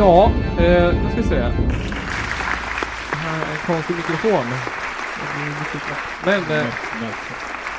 [0.00, 1.34] Ja, eh, nu ska vi se.
[1.34, 1.50] Det
[3.16, 4.44] här är en konstig mikrofon.
[6.24, 6.66] Men, eh,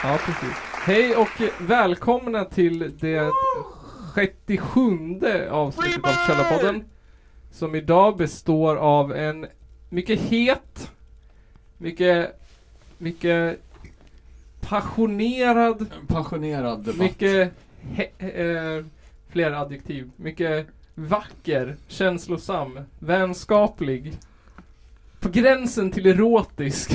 [0.04, 0.58] ja precis.
[0.84, 3.32] Hej och välkomna till det
[4.16, 6.84] 67 avsnittet av Källarpodden.
[7.52, 9.48] Som idag består av en
[9.90, 10.92] mycket het,
[11.78, 12.40] mycket,
[12.98, 13.60] mycket
[14.60, 16.98] passionerad, En passionerad debatt.
[16.98, 18.86] mycket, he, eh,
[19.30, 20.68] fler adjektiv, mycket
[21.02, 24.14] vacker, känslosam, vänskaplig,
[25.20, 26.90] på gränsen till erotisk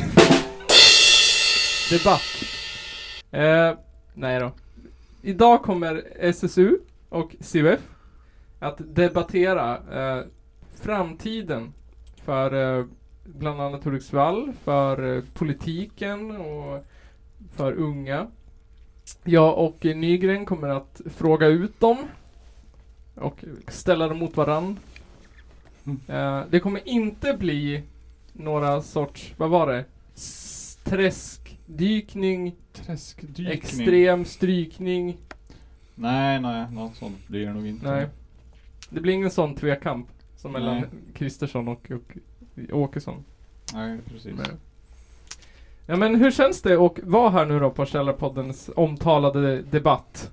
[1.90, 2.44] debatt.
[3.30, 3.78] Eh,
[4.14, 4.52] nej då.
[5.22, 7.80] Idag kommer SSU och CUF
[8.58, 10.24] att debattera eh,
[10.74, 11.72] framtiden
[12.24, 12.86] för eh,
[13.24, 16.84] bland annat Hudiksvall, för eh, politiken och
[17.56, 18.26] för unga.
[19.24, 21.96] Jag och Nygren kommer att fråga ut dem
[23.16, 24.78] och ställa dem mot varann.
[25.86, 26.00] Mm.
[26.08, 27.82] Eh, det kommer inte bli
[28.32, 29.84] några sorts, vad var det?
[30.14, 33.46] S- Träskdykning, Träskdykning.
[33.52, 35.16] extrem strykning.
[35.94, 37.90] Nej, nej, något sånt blir det nog inte.
[37.90, 38.06] Nej.
[38.90, 40.84] Det blir ingen sån tvekamp som mellan Nej.
[41.14, 42.12] Kristersson och, och
[42.78, 43.24] Åkesson.
[43.74, 44.34] Nej, precis.
[44.36, 44.46] Nej.
[45.86, 50.30] Ja men hur känns det att vara här nu då på Källarpoddens omtalade debatt?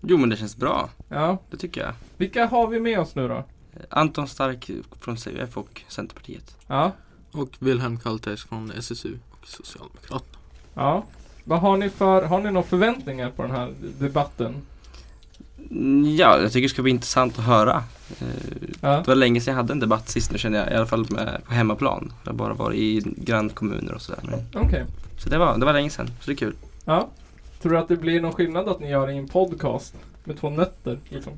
[0.00, 1.94] Jo men det känns bra, Ja, det tycker jag.
[2.16, 3.44] Vilka har vi med oss nu då?
[3.90, 6.56] Anton Stark från CUF och Centerpartiet.
[6.66, 6.92] Ja,
[7.32, 10.38] Och Wilhelm Kaltes från SSU och Socialdemokraterna.
[10.74, 11.04] ja.
[11.48, 14.54] Vad har ni för, har ni några förväntningar på den här debatten?
[16.18, 17.82] Ja, jag tycker det ska bli intressant att höra.
[18.20, 18.26] Eh,
[18.80, 20.86] Ja, Det var länge sedan jag hade en debatt sist nu känner jag, i alla
[20.86, 22.12] fall med, på hemmaplan.
[22.24, 24.44] Jag har bara varit i grannkommuner och sådär.
[24.54, 24.84] Okej.
[25.18, 26.54] Så det var, det var länge sedan, så det är kul.
[26.84, 27.08] Ja.
[27.62, 29.94] Tror du att det blir någon skillnad att ni gör det i en podcast?
[30.26, 31.32] Med två nötter liksom?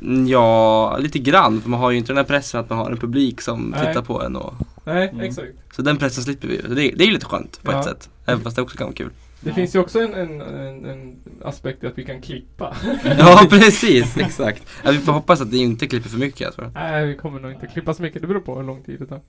[0.00, 1.60] Mm, Ja, lite grann.
[1.60, 3.86] För man har ju inte den här pressen att man har en publik som Nej.
[3.86, 4.36] tittar på en.
[4.36, 4.54] Och,
[4.84, 5.20] Nej, Mm.
[5.20, 5.48] exakt.
[5.76, 6.62] så den pressen slipper vi ju.
[6.62, 7.78] Det, det är ju lite skönt på Ja.
[7.78, 8.10] ett sätt.
[8.26, 9.10] Även fast det också kan vara kul.
[9.40, 9.54] Det Ja.
[9.54, 12.76] finns ju också en, en, en, en aspekt i att vi kan klippa.
[13.18, 14.16] Ja, precis.
[14.16, 14.62] Exakt.
[14.84, 16.70] Ja, vi får hoppas att det inte klipper för mycket jag tror.
[16.74, 18.20] Nej, vi kommer nog inte klippa så mycket.
[18.22, 19.20] Det beror på hur lång tid det tar.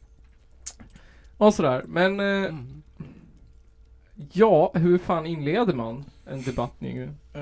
[1.38, 1.84] Och sådär.
[1.88, 2.84] Men eh, Mm.
[4.32, 7.18] ja, hur fan inleder man en debatt Nygren?
[7.36, 7.42] Uh,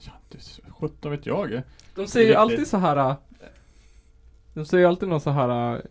[0.00, 0.38] ja, det,
[0.80, 1.62] sjutton vet jag.
[1.94, 2.96] De säger ju alltid så här.
[3.10, 3.14] äh,
[4.54, 5.82] De säger alltid något så här.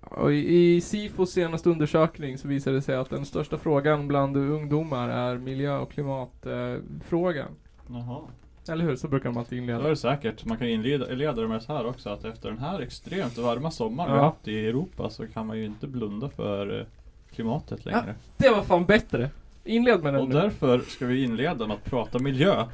[0.00, 5.08] Och i, Sifos senaste undersökning så visar det sig att den största frågan bland ungdomar
[5.08, 7.48] är miljö och klimatfrågan.
[7.88, 8.20] Jaha.
[8.68, 8.96] Eller hur?
[8.96, 9.84] Så brukar de alltid Det inleda.
[9.84, 10.44] är det säkert.
[10.44, 14.12] Man kan inleda det med så här också att efter den här extremt varma sommaren
[14.12, 14.24] vi Ja.
[14.24, 16.86] haft i Europa så kan man ju inte blunda för eh,
[17.34, 18.14] klimatet längre.
[18.36, 19.30] Det var fan bättre!
[19.66, 20.34] Inled med den Och nu.
[20.34, 22.64] därför ska vi inleda med att prata miljö.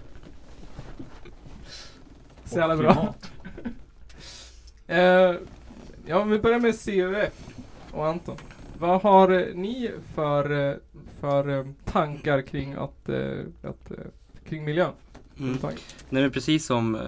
[2.44, 3.14] Så jävla bra.
[4.86, 5.34] Eh,
[6.06, 7.32] ja, om vi börjar med CUF
[7.92, 8.36] och Anton.
[8.78, 10.76] Vad har eh, ni för, eh,
[11.20, 13.08] för eh, tankar kring att,
[13.62, 13.92] att
[14.48, 14.92] kring miljön?
[15.40, 15.58] Mm.
[16.08, 16.98] Nej men precis som,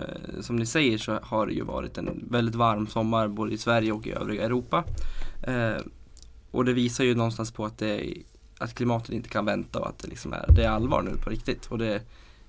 [0.41, 3.93] som ni säger så har det ju varit en väldigt varm sommar både i Sverige
[3.93, 4.85] och i övriga Europa.
[5.43, 5.77] Eh,
[6.51, 8.15] och det visar ju någonstans på att, det,
[8.65, 11.31] att klimatet inte kan vänta och att det, liksom är, det är allvar nu på
[11.31, 11.67] riktigt.
[11.67, 11.95] Och, det,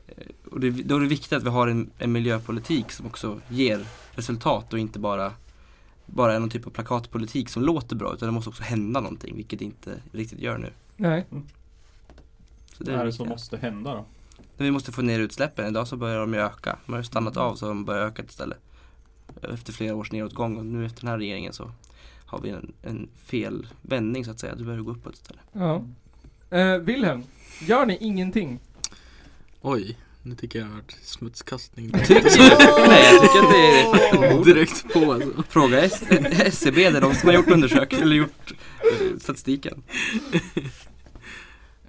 [0.08, 0.14] eh,
[0.52, 3.86] och det, då är det viktigt att vi har en, en miljöpolitik som också ger
[4.12, 5.34] resultat och inte bara
[6.06, 9.36] bara är någon typ av plakatpolitik som låter bra utan det måste också hända någonting
[9.36, 10.72] vilket det inte riktigt gör nu.
[10.96, 11.26] Nej.
[12.78, 14.06] Så Vad är det som måste hända då?
[14.58, 15.68] Men vi måste få ner utsläppen.
[15.68, 16.80] Idag så börjar de ju öka.
[16.86, 18.58] De har ju stannat av så de börjar öka istället.
[19.42, 21.72] Efter flera års nedåtgång och nu efter den här regeringen så
[22.26, 24.56] har vi en, en fel vändning så att säga.
[24.56, 25.44] Det börjar gå uppåt istället.
[25.52, 25.84] Ja.
[26.56, 27.24] Eh, Wilhelm,
[27.60, 28.60] gör ni ingenting?
[29.62, 31.88] Oj, nu tycker jag det har varit smutskastning.
[31.94, 34.44] Nej jag tycker att det är.
[34.46, 35.44] Direkt på alltså.
[35.50, 39.84] Fråga S- SCB, det är de som har gjort undersökningen eller gjort eh, statistiken.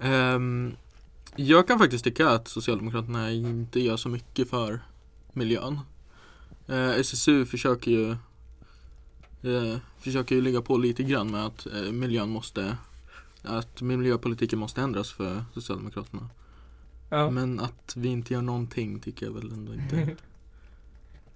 [0.01, 0.75] Ehm,
[1.35, 4.79] jag kan faktiskt tycka att Socialdemokraterna inte gör så mycket för
[5.33, 5.79] miljön.
[6.67, 8.11] Eh, SSU försöker ju
[9.43, 12.77] eh, försöker ju ligga på lite grann med att eh, miljön måste
[13.47, 16.29] att miljöpolitiken måste ändras för Socialdemokraterna.
[17.09, 17.29] Ja.
[17.29, 20.15] Men att vi inte gör någonting tycker jag väl ändå inte.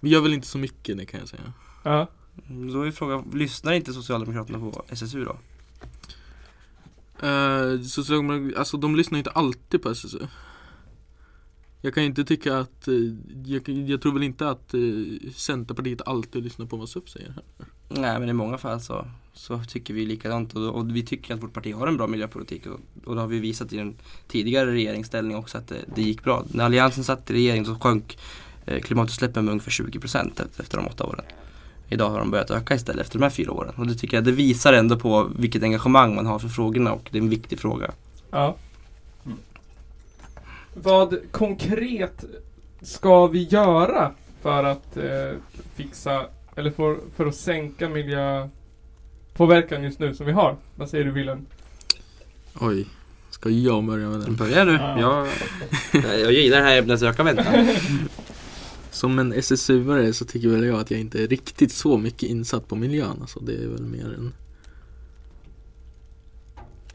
[0.00, 1.52] Vi gör väl inte så mycket det kan jag säga.
[1.82, 2.08] ja.
[2.72, 5.38] Då är frågan, lyssnar inte Socialdemokraterna på SSU då?
[7.26, 10.26] Uh, Socialdemokraterna, alltså de lyssnar inte alltid på SSU.
[11.84, 12.94] Jag kan ju inte tycka att, eh,
[13.44, 14.80] jag, jag tror väl inte att eh,
[15.34, 17.30] Centerpartiet alltid lyssnar på vad SUF säger.
[17.30, 17.66] Här.
[17.96, 21.42] Nej men i många fall så, så tycker vi likadant och, och vi tycker att
[21.42, 23.94] vårt parti har en bra miljöpolitik och, och det har vi visat i den
[24.28, 26.44] tidigare regeringsställning också att det, det gick bra.
[26.48, 28.18] När Alliansen satt i regering så sjönk
[28.66, 31.24] eh, klimatutsläppen med ungefär 20 procent efter, efter de åtta åren.
[31.88, 34.24] Idag har de börjat öka istället efter de här fyra åren och det tycker jag
[34.24, 37.58] det visar ändå på vilket engagemang man har för frågorna och det är en viktig
[37.58, 37.92] fråga.
[38.30, 38.56] Ja.
[39.26, 39.38] Mm.
[40.74, 42.24] Vad konkret
[42.82, 44.12] ska vi göra
[44.42, 45.38] för att eh,
[45.74, 46.26] fixa,
[46.56, 50.56] eller för, för att sänka miljöpåverkan just nu som vi har?
[50.74, 51.46] Vad säger du Willem?
[52.60, 52.86] Oj,
[53.30, 54.36] ska jag börja med den?
[54.36, 54.72] Börjar du?
[54.72, 55.26] Ja.
[55.92, 57.44] Jag, jag gillar det här ämnet så jag kan vänta.
[58.90, 62.68] Som en SSU-are så tycker väl jag att jag inte är riktigt så mycket insatt
[62.68, 63.16] på miljön.
[63.20, 64.32] Alltså det är väl mer en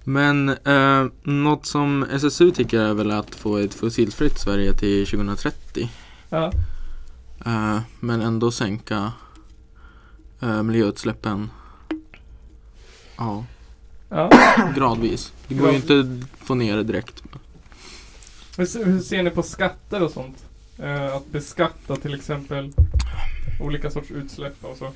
[0.03, 5.89] Men eh, något som SSU tycker är väl att få ett fossilfritt Sverige till 2030.
[6.29, 6.51] Ja.
[7.45, 9.11] Eh, men ändå sänka
[10.41, 11.49] eh, miljöutsläppen
[13.17, 13.45] Ja,
[14.09, 14.29] ja.
[14.75, 15.33] gradvis.
[15.47, 17.23] Det går ju inte att få ner det direkt.
[18.57, 20.45] Hur, se- hur ser ni på skatter och sånt?
[20.79, 22.73] Eh, att beskatta till exempel
[23.61, 24.91] olika sorts utsläpp och så.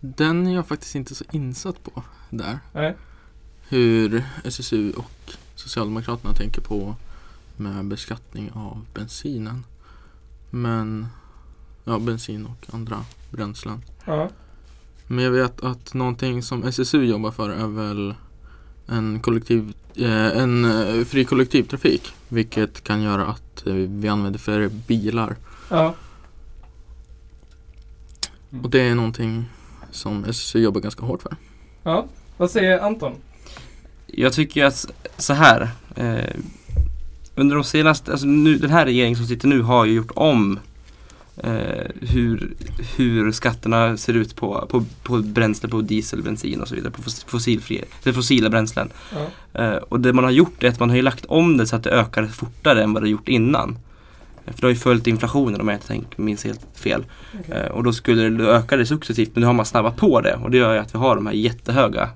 [0.00, 2.58] Den är jag faktiskt inte så insatt på där.
[2.72, 2.94] Nej.
[3.68, 6.94] Hur SSU och Socialdemokraterna tänker på
[7.56, 9.64] med beskattning av bensinen.
[10.50, 11.06] Men,
[11.86, 13.82] ja bensin och andra bränslen.
[14.04, 14.28] Ja.
[15.06, 18.14] Men jag vet att någonting som SSU jobbar för är väl
[18.86, 22.12] en, kollektiv, eh, en eh, fri kollektivtrafik.
[22.28, 25.36] Vilket kan göra att eh, vi använder färre bilar.
[25.70, 25.94] Ja.
[28.62, 29.44] Och det är någonting
[29.90, 31.36] som SSU jobbar ganska hårt för.
[31.82, 32.06] Ja.
[32.36, 33.12] Vad säger Anton?
[34.06, 34.86] Jag tycker att
[35.16, 35.70] så här.
[35.96, 36.34] Eh,
[37.34, 40.58] under de senaste, alltså nu, den här regeringen som sitter nu har ju gjort om
[41.36, 42.54] eh, hur,
[42.96, 47.02] hur skatterna ser ut på, på, på bränsle, på diesel, bensin och så vidare, på
[47.02, 48.88] fos- fossilfria, eller fossila bränslen.
[49.14, 49.62] Ja.
[49.62, 51.76] Eh, och det man har gjort är att man har ju lagt om det så
[51.76, 53.78] att det ökar fortare än vad det gjort innan.
[54.46, 57.04] Eh, För det har ju följt inflationen om jag inte tänk, minns helt fel.
[57.40, 57.54] Okej.
[57.56, 60.34] Eh, och då skulle det öka det successivt men nu har man snabbat på det
[60.34, 62.08] och det gör ju att vi har de här jättehöga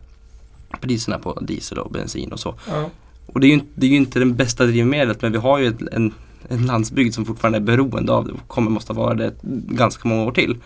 [0.80, 2.54] priserna på diesel och bensin och så.
[2.68, 2.90] Ja.
[3.26, 5.58] Och det är ju, inte- det är ju inte det bästa drivmedlet men vi har
[5.58, 6.12] ju ett, en,
[6.48, 9.34] en landsbygd som fortfarande är beroende av det och kommer måste vara det
[9.68, 10.56] ganska många år till.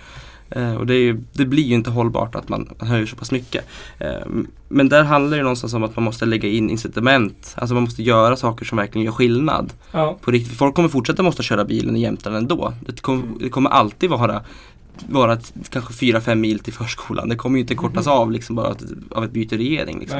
[0.50, 3.30] Eh, och det, ju, det blir ju inte hållbart att man, man höjer så pass
[3.32, 3.64] mycket.
[3.98, 4.26] Eh,
[4.68, 7.54] men där handlar det någonstans om att man måste lägga in incitament.
[7.56, 10.18] Alltså man måste göra saker som verkligen gör skillnad Ja.
[10.20, 10.58] på riktigt.
[10.58, 12.72] Folk kommer fortsätta måste köra bilen i Jämtland ändå.
[12.86, 14.42] Det kommer, det kommer alltid vara,
[15.36, 17.28] t- kanske 4-5 mil till förskolan.
[17.28, 18.74] Det kommer ju inte kortas av liksom bara
[19.10, 19.98] av ett byte regering.
[20.00, 20.18] Liksom.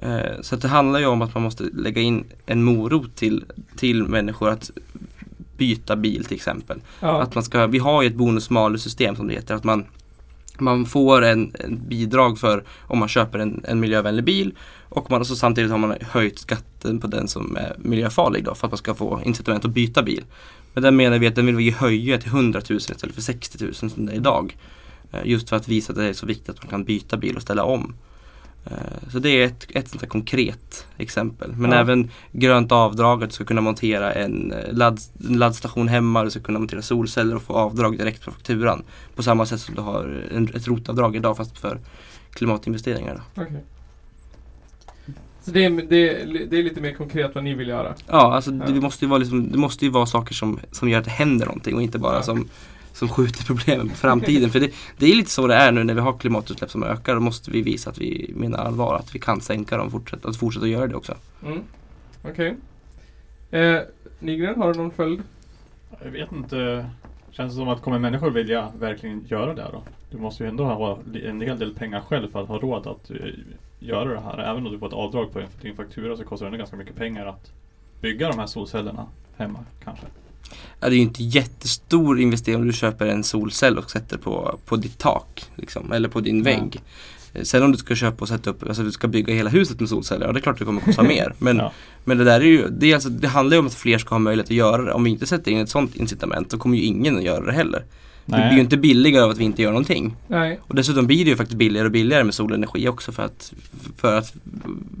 [0.00, 3.44] Eh, så det handlar ju om att man måste lägga in en morot till,
[3.76, 4.70] till människor att
[5.56, 6.80] byta bil till exempel.
[7.00, 7.22] Ja.
[7.22, 9.54] Att man ska, vi har ju ett bonus malus system som det heter.
[9.54, 9.84] Att man,
[10.58, 14.54] man får en, en bidrag för om man köper en, en miljövänlig bil
[14.88, 18.66] och man, så samtidigt har man höjt skatten på den som är miljöfarlig då för
[18.66, 20.24] att man ska få incitament att byta bil.
[20.74, 23.64] Men den menar vi att den vill vi höja till 100 000 istället för 60
[23.64, 24.56] 000 som det är idag.
[25.12, 27.36] Eh, Just för att visa att det är så viktigt att man kan byta bil
[27.36, 27.94] och ställa om.
[28.66, 28.72] Eh,
[29.12, 31.52] Så det är ett, ett sånt konkret exempel.
[31.56, 31.76] Men Ja.
[31.78, 36.30] även grönt avdrag, att du ska kunna montera en eh, ladd, en laddstation hemma, du
[36.30, 38.82] ska kunna montera solceller och få avdrag direkt på fakturan.
[39.14, 41.78] På samma sätt som du har en, ett rotavdrag idag fast för
[42.32, 43.22] klimatinvesteringar.
[43.34, 43.64] Okej.
[45.42, 47.94] Så det är, det, är, det är lite mer konkret vad ni vill göra?
[48.06, 48.64] Ja, alltså Ja.
[48.66, 51.10] Det, måste ju vara liksom, det måste ju vara saker som, som gör att det
[51.10, 52.22] händer någonting och inte bara Ja.
[52.22, 52.48] som,
[53.00, 54.50] som skjuter problemen på framtiden.
[54.50, 57.14] För det, det är lite så det är nu när vi har klimatutsläpp som ökar.
[57.14, 60.28] Då måste vi visa att vi menar allvar, att vi kan sänka dem och fortsätta,
[60.28, 61.14] att fortsätta göra det också.
[61.46, 61.62] Mm.
[62.24, 62.56] Okej.
[63.50, 63.80] Eh,
[64.18, 65.22] Nygren, har du någon följd?
[66.04, 66.90] Jag vet inte.
[67.30, 69.82] Känns det som att kommer människor vilja verkligen göra det då?
[70.10, 73.10] Du måste ju ändå ha en hel del pengar själv för att ha råd att
[73.10, 73.16] eh,
[73.78, 74.38] göra det här.
[74.38, 76.96] Även om du får ett avdrag på din faktura så kostar det ändå ganska mycket
[76.96, 77.52] pengar att
[78.00, 80.06] bygga de här solcellerna hemma kanske.
[80.80, 84.76] Det är ju inte jättestor investering om du köper en solcell och sätter på, på
[84.76, 85.44] ditt tak.
[85.56, 86.80] Liksom, eller på din vägg.
[87.34, 89.80] Eh, Sen om du ska köpa och sätta upp, alltså du ska bygga hela huset
[89.80, 91.34] med solceller, ja det är klart det kommer kosta mer.
[91.38, 91.72] Men, Ja.
[92.04, 94.14] men det där är ju, det, är alltså, det handlar ju om att fler ska
[94.14, 94.92] ha möjlighet att göra det.
[94.92, 97.52] Om vi inte sätter in ett sånt incitament så kommer ju ingen att göra det
[97.52, 97.84] heller.
[98.24, 98.60] Det blir ju Nej.
[98.60, 100.16] inte billigare av att vi inte gör någonting.
[100.28, 100.60] Nej.
[100.62, 103.52] Och dessutom blir det ju faktiskt billigare och billigare med solenergi också för att,
[103.96, 104.34] för att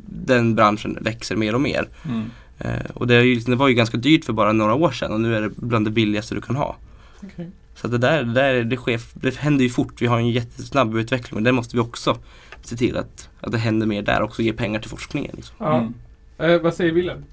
[0.06, 1.88] den branschen växer mer och mer.
[2.08, 2.30] Mm.
[2.60, 5.12] Eh, och det, är ju, det var ju ganska dyrt för bara några år sedan
[5.12, 6.76] och nu är det bland det billigaste du kan ha.
[7.22, 7.50] Okej.
[7.74, 10.02] Så det där, det, där det, sker, det händer ju fort.
[10.02, 12.18] Vi har en jättesnabb utveckling och det måste vi också
[12.62, 15.32] se till att, att det händer mer där och också ge pengar till forskningen.
[15.36, 15.56] Liksom.
[15.58, 15.78] Ja.
[15.78, 15.94] Mm.
[16.38, 17.24] Eh, vad säger Willem?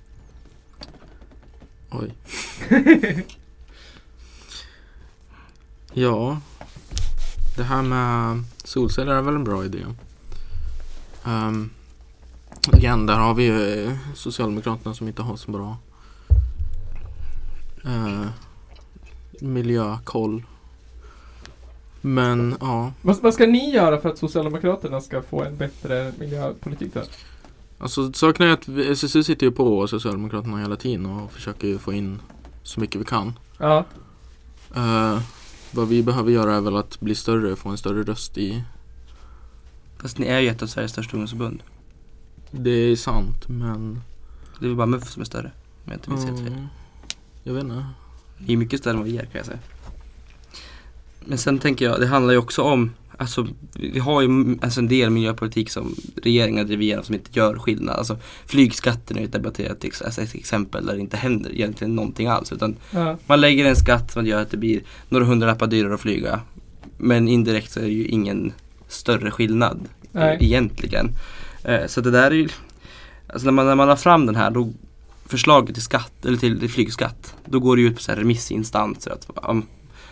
[1.90, 2.14] Oj.
[5.94, 6.42] Ja,
[7.56, 9.80] det här med solceller är väl en bra idé.
[11.26, 11.70] Um,
[12.74, 15.78] igen, där har vi ju eh, Socialdemokraterna som inte har så bra
[17.86, 18.28] uh,
[19.40, 20.44] miljökoll.
[22.02, 26.94] Men ja, Vad, vad ska ni göra för att Socialdemokraterna ska få en bättre miljöpolitik
[26.94, 27.04] där?
[27.80, 31.94] alltså saken är att SSU sitter ju på Socialdemokraterna hela tiden och försöker ju få
[31.94, 32.20] in
[32.64, 33.34] så mycket vi kan.
[33.58, 33.86] Ja.
[34.76, 35.20] Eh,
[35.72, 38.64] vad vi behöver göra är väl att bli större, få en större röst i
[39.98, 41.64] Fast ni är ju ett av Sveriges största ungdomsförbund.
[42.52, 44.02] Det är sant men
[44.60, 45.52] Det är väl bara MUF som är större.
[45.86, 46.48] Om jag inte minns helt fel.
[46.48, 46.68] Mm,
[47.44, 47.86] Jag vet inte
[48.38, 49.60] Ni är mycket större än vad vi är kan jag säga.
[51.26, 54.88] Men sen tänker jag, det handlar ju också om Alltså vi har ju alltså, en
[54.88, 57.96] del miljöpolitik som regeringen driver igenom som inte gör skillnad.
[57.96, 62.28] Alltså flygskatten är ju ett debatterat alltså, ett exempel där det inte händer egentligen någonting
[62.28, 62.52] alls.
[62.52, 63.18] Utan ja.
[63.28, 66.40] man lägger en skatt som gör att det blir några hundralappar dyrare att flyga.
[66.98, 68.54] Men indirekt så är det ju ingen
[68.88, 69.80] större skillnad
[70.12, 70.38] Nej.
[70.42, 71.10] egentligen.
[71.68, 72.50] Eh, så det där är ju,
[73.28, 74.74] alltså när man, när man har fram den här då
[75.26, 79.12] förslaget till skatt, eller till, till flygskatt, då går det ut på så här remissinstanser
[79.12, 79.28] att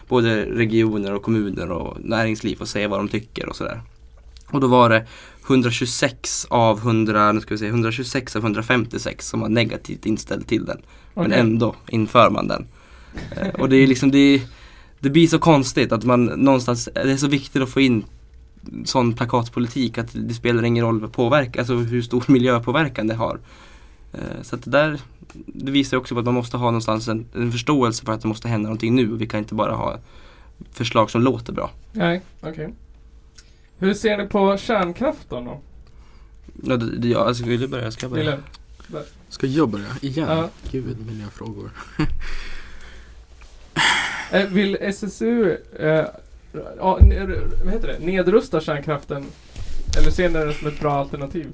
[0.07, 3.81] både regioner och kommuner och näringsliv får säga vad de tycker och sådär.
[4.51, 5.05] Och då var det
[5.47, 10.65] 126 av 100, nu ska vi se, 126 av 156 som var negativt inställd till
[10.65, 10.81] den.
[11.13, 11.39] Men Okej.
[11.39, 12.67] ändå inför man den.
[13.31, 14.41] Eh, och det är liksom, det,
[14.99, 18.05] det blir så konstigt att man någonstans, det är så viktigt att få in
[18.85, 23.39] sån plakatpolitik att det spelar ingen roll vad påverkan, alltså hur stor miljöpåverkan det har.
[24.13, 24.99] Eh, Så att det där,
[25.33, 28.27] det visar också på att man måste ha någonstans en, en förståelse för att det
[28.27, 29.99] måste hända någonting nu och vi kan inte bara ha
[30.71, 31.71] förslag som låter bra.
[31.91, 32.73] Nej, okej.
[33.77, 35.61] Hur ser ni på kärnkraften då?
[36.63, 37.91] Ja, det, det, ja, alltså, vill du börja?
[37.91, 38.37] Ska jag börja?
[39.29, 40.27] Ska jag börja igen?
[40.29, 40.49] Ja.
[40.71, 41.71] Gud, miljöfrågor
[44.31, 46.05] Eh, vill SSU eh,
[46.77, 46.99] ja,
[47.63, 48.05] vad heter det?
[48.05, 49.25] nedrusta kärnkraften?
[49.97, 51.47] Eller ser ni det som ett bra alternativ?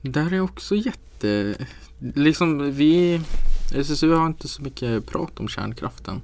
[0.00, 1.54] Där är också jätte
[1.98, 3.20] Liksom vi
[3.74, 6.22] SSU har inte så mycket prat om kärnkraften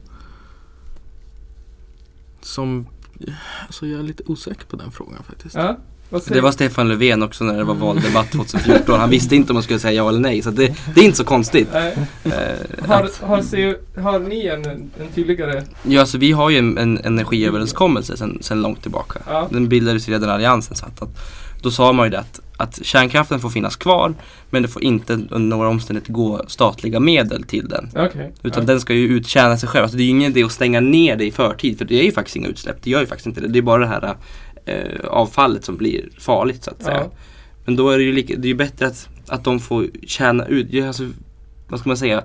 [2.41, 2.87] Som
[3.67, 5.77] Alltså jag är lite osäker på den frågan faktiskt Ja?
[6.29, 9.01] Det var Stefan Löfven också när det var valdebatt 2014.
[9.01, 10.43] Han visste inte om man skulle säga ja eller nej.
[10.43, 11.69] Så det, det är inte så konstigt.
[11.75, 12.31] Eh,
[12.89, 15.63] Har, har, se, har ni en, en tydligare...
[15.83, 19.21] Ja, alltså vi har ju en, en energiöverenskommelse sen långt tillbaka.
[19.27, 19.49] Ja.
[19.51, 21.03] Den bildades redan när Alliansen satt.
[21.03, 21.19] Att,
[21.63, 24.15] då sa man ju det att, att kärnkraften får finnas kvar
[24.51, 27.91] men det får inte under några omständigheter gå statliga medel till den.
[27.97, 28.33] Okej.
[28.43, 28.67] Utan ja.
[28.67, 29.83] den ska ju uttjäna sig själv.
[29.83, 32.05] Alltså det är ju ingen idé att stänga ner det i förtid för det är
[32.05, 32.77] ju faktiskt inga utsläpp.
[32.83, 33.49] Det gör ju faktiskt inte det.
[33.49, 34.15] Det är bara det här
[34.65, 36.97] eh, avfallet som blir farligt så att säga.
[36.97, 37.11] Ja.
[37.65, 40.47] Men då är det ju, lika, det är ju bättre att, att de får tjäna
[40.47, 41.09] ut, alltså,
[41.69, 42.23] vad ska man säga,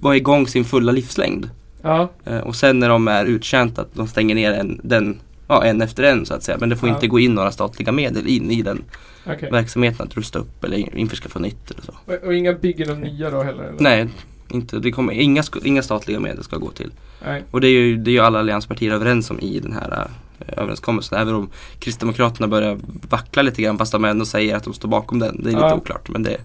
[0.00, 1.50] vara igång sin fulla livslängd.
[1.82, 2.08] Ja.
[2.24, 5.82] Eh, och sen när de är uttjänta att de stänger ner en, den, ja, en
[5.82, 6.58] efter en så att säga.
[6.60, 6.94] Men det får Ja.
[6.94, 8.82] inte gå in några statliga medel in i den
[9.26, 9.50] Okej.
[9.50, 11.92] verksamheten att rusta upp eller införskaffa nytt eller så.
[12.06, 13.64] Och, och inga byggen av nya då heller?
[13.64, 13.80] Eller?
[13.80, 14.08] Nej,
[14.48, 16.90] inte, det kommer, inga, inga statliga medel ska gå till.
[17.26, 17.42] Nej.
[17.50, 20.08] Och det är ju, det är ju alla allianspartier överens om i den här
[20.46, 21.18] överenskommelsen.
[21.18, 25.18] Även om Kristdemokraterna börjar vackla lite grann fast de ändå säger att de står bakom
[25.18, 25.36] den.
[25.42, 25.74] Det är lite Ja.
[25.74, 26.36] oklart men det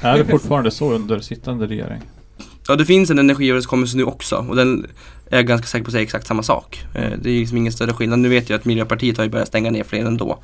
[0.00, 2.00] Är det fortfarande så under sittande regering?
[2.68, 4.86] Ja det finns en energiöverenskommelse nu också och den
[5.30, 6.84] är jag ganska säker på att säga exakt samma sak.
[6.94, 8.18] Eh, Det är liksom ingen större skillnad.
[8.18, 10.38] Nu vet jag att Miljöpartiet har ju börjat stänga ner fler ändå.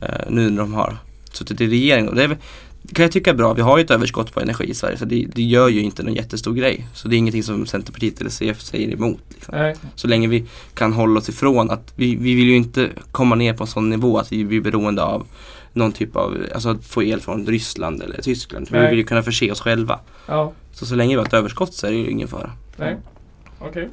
[0.00, 0.96] eh, Nu när de har
[1.32, 3.52] suttit i regering och det är, väl- det kan jag tycka är bra.
[3.52, 6.02] Vi har ju ett överskott på energi i Sverige så det, det gör ju inte
[6.02, 6.86] någon jättestor grej.
[6.94, 9.20] Så det är ingenting som Centerpartiet eller CF säger emot.
[9.28, 9.72] Liksom.
[9.94, 13.54] Så länge vi kan hålla oss ifrån att vi, vi vill ju inte komma ner
[13.54, 15.26] på en sån nivå att vi blir beroende av
[15.72, 18.68] någon typ av, alltså att få el från Ryssland eller Tyskland.
[18.68, 20.00] För vi vill ju kunna förse oss själva.
[20.26, 20.52] Ja.
[20.72, 22.50] Så så länge vi har ett överskott så är det ju ingen fara.
[22.76, 22.96] Nej.
[23.58, 23.88] Okej.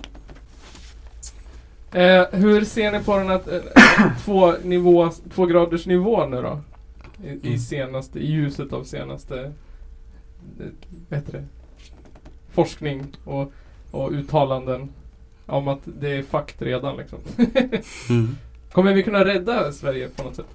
[1.92, 6.62] Eh, hur ser ni på den här eh, två, nivå, två graders nivån nu då?
[7.24, 7.60] I, i Mm.
[7.60, 9.52] senaste, i ljuset av senaste
[11.10, 11.44] det?
[12.54, 13.54] forskning och,
[13.92, 14.90] och uttalanden
[15.46, 17.20] om att det är fakt redan liksom.
[18.10, 18.38] Mm.
[18.72, 20.46] Kommer vi kunna rädda Sverige på något sätt?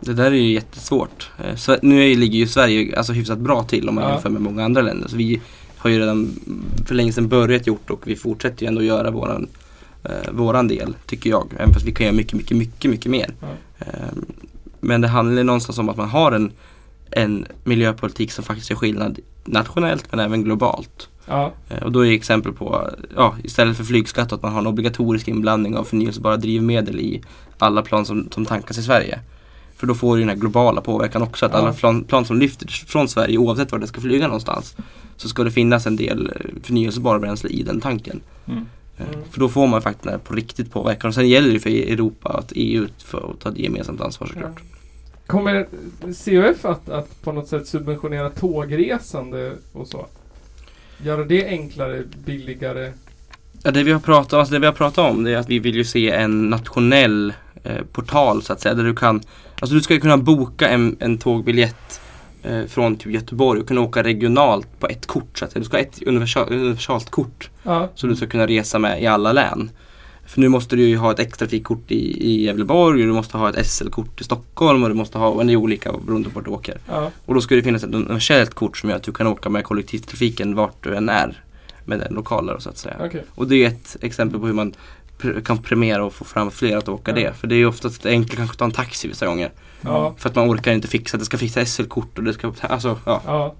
[0.00, 1.30] Det där är ju jättesvårt.
[1.44, 4.10] Eh, Så, nu ligger ju Sverige alltså hyfsat bra till om man Ja.
[4.12, 5.08] jämför med många andra länder.
[5.08, 5.40] Så vi
[5.76, 6.28] har ju redan
[6.86, 9.48] för länge sedan börjat gjort och vi fortsätter ju ändå göra våran,
[10.04, 11.48] eh, våran del, tycker jag.
[11.58, 13.30] Även fast vi kan göra mycket, mycket, mycket, mycket mer.
[13.40, 13.46] Ja.
[14.80, 16.52] Men det handlar någonstans om att man har en,
[17.10, 21.08] en miljöpolitik som faktiskt gör skillnad nationellt men även globalt.
[21.26, 24.66] Ja, Eh, Och då är exempel på, ja, istället för flygskatt att man har en
[24.66, 27.22] obligatorisk inblandning av förnyelsebara drivmedel i
[27.58, 29.18] alla plan som, som tankas i Sverige.
[29.76, 31.58] För då får du den här globala påverkan också, att Ja.
[31.58, 34.76] alla plan, plan som lyfter från Sverige oavsett var det ska flyga någonstans
[35.16, 38.20] så ska det finnas en del eh, förnyelsebara bränsle i den tanken.
[38.46, 38.66] Mm.
[39.00, 39.24] Eh, Mm.
[39.30, 41.08] För då får man faktiskt på riktigt påverkan.
[41.08, 44.60] Och sen gäller det för Europa att EU får ta ett gemensamt ansvar såklart.
[45.26, 45.66] Kommer
[46.24, 50.06] CUF att, att på något sätt subventionera tågresande och så?
[51.02, 52.92] Göra det enklare, billigare?
[53.62, 55.58] Ja, det, vi har pratat, alltså det vi har pratat om det är att vi
[55.58, 58.74] vill ju se en nationell eh, portal så att säga.
[58.74, 59.20] Där du kan,
[59.60, 62.09] alltså du ska kunna boka en, en tågbiljett eh,
[62.68, 65.38] från typ Göteborg och kunna åka regionalt på ett kort.
[65.38, 65.54] Så att.
[65.54, 69.06] Du ska ha ett universal, universalt kort Ja, som du ska kunna resa med i
[69.06, 69.70] alla län.
[70.26, 73.36] För nu måste du ju ha ett extra trafikkort i, i Gävleborg och du måste
[73.38, 76.34] ha ett SL-kort i Stockholm och du måste ha, och det är olika beroende på
[76.34, 76.78] vart du åker.
[76.88, 79.48] ja, Och då ska det finnas ett universellt kort som gör att du kan åka
[79.48, 81.42] med kollektivtrafiken vart du än är.
[81.84, 82.96] Med den lokala så att säga.
[83.04, 83.24] okej.
[83.34, 84.74] Och det är ett exempel på hur man
[85.44, 87.34] kan premiera och få fram fler att åka det.
[87.36, 89.50] För det är oftast enkelt kanske att ta en taxi vissa gånger.
[89.80, 92.98] Ja, För att man orkar inte fixa, det ska fixa SL-kort och det ska, alltså
[93.06, 93.22] ja.
[93.26, 93.54] ja.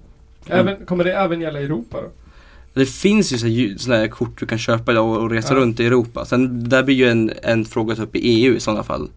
[0.45, 2.09] Även, kommer det även gälla Europa då?
[2.73, 5.53] Det finns ju så här ju- såna här kort du kan köpa idag och, resa
[5.53, 5.59] Ja.
[5.59, 6.25] runt i Europa.
[6.25, 9.09] Sen där blir ju en, en fråga upp i EU i sådana fall.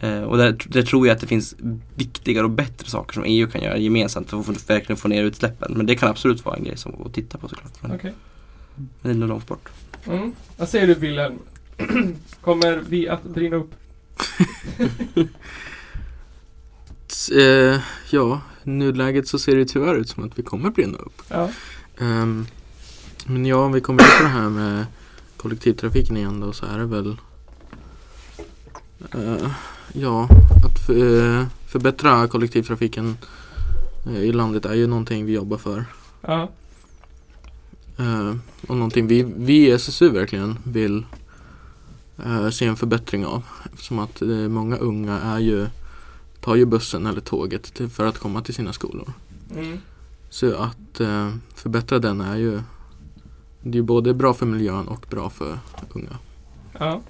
[0.00, 1.54] Eh, och där, där tror jag att det finns
[1.94, 5.72] viktigare och bättre saker som EU kan göra gemensamt för att verkligen få ner utsläppen.
[5.76, 7.72] Men det kan absolut vara en grej som att titta på såklart.
[7.82, 8.12] Men, Okej.
[8.76, 9.68] men det är nog långt bort.
[10.06, 10.32] Mm.
[10.56, 11.38] Vad säger du Wilhelm?
[12.40, 13.74] kommer vi att brinna upp?
[17.32, 17.80] Eh,
[18.10, 21.22] ja, i nuläget så ser det tyvärr ut som att vi kommer brinna upp.
[21.28, 21.50] Ja.
[21.98, 22.46] Ehm,
[23.26, 24.86] men ja, om vi kommer in på det här med
[25.36, 27.16] kollektivtrafiken igen då så är det väl
[29.14, 29.50] eh,
[29.92, 30.28] Ja,
[30.64, 33.16] att eh, förbättra kollektivtrafiken
[34.06, 35.84] eh, i landet är ju någonting vi jobbar för.
[36.20, 36.50] Ja.
[37.98, 38.34] Eh,
[38.66, 41.04] och någonting vi, vi i SSU verkligen vill
[42.52, 43.42] se en förbättring av.
[43.72, 45.66] Eftersom att eh, många unga är ju,
[46.40, 49.12] tar ju bussen eller tåget till, för att komma till sina skolor.
[49.56, 49.78] Mm.
[50.30, 52.60] Så att eh, förbättra den är ju
[53.62, 55.58] Det är ju både bra för miljön och bra för
[55.92, 56.18] unga.
[56.78, 57.00] Ja.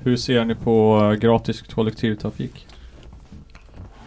[0.00, 2.66] Hur ser ni på eh, gratis kollektivtrafik?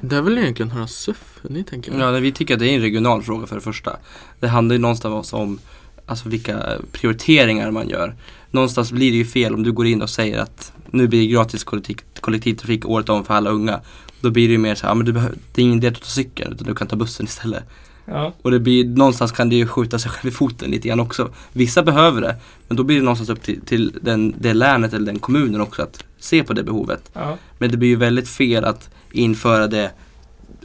[0.02, 2.00] Det är väl egentligen höra SUF, ni tänker?
[2.00, 3.98] Ja, vi tycker att det är en regional fråga för det första.
[4.40, 5.60] Det handlar ju någonstans om
[6.06, 8.16] alltså vilka prioriteringar man gör.
[8.56, 11.28] Någonstans blir det ju fel om du går in och säger att nu blir det
[11.28, 13.82] gratis kollektiv, kollektivtrafik året om för alla unga.
[14.22, 15.88] Då blir det ju mer så här, ja, men du behöver, det är ingen idé
[15.88, 17.64] att tar cykeln utan du kan ta bussen istället.
[18.06, 18.34] Ja.
[18.42, 21.30] Och det blir, någonstans kan det ju skjuta sig själv i foten lite grann också.
[21.54, 22.36] Vissa behöver det,
[22.68, 25.82] men då blir det någonstans upp till, till den, det länet eller den kommunen också
[25.82, 27.12] att se på det behovet.
[27.14, 27.38] Ja.
[27.58, 29.92] Men det blir ju väldigt fel att införa det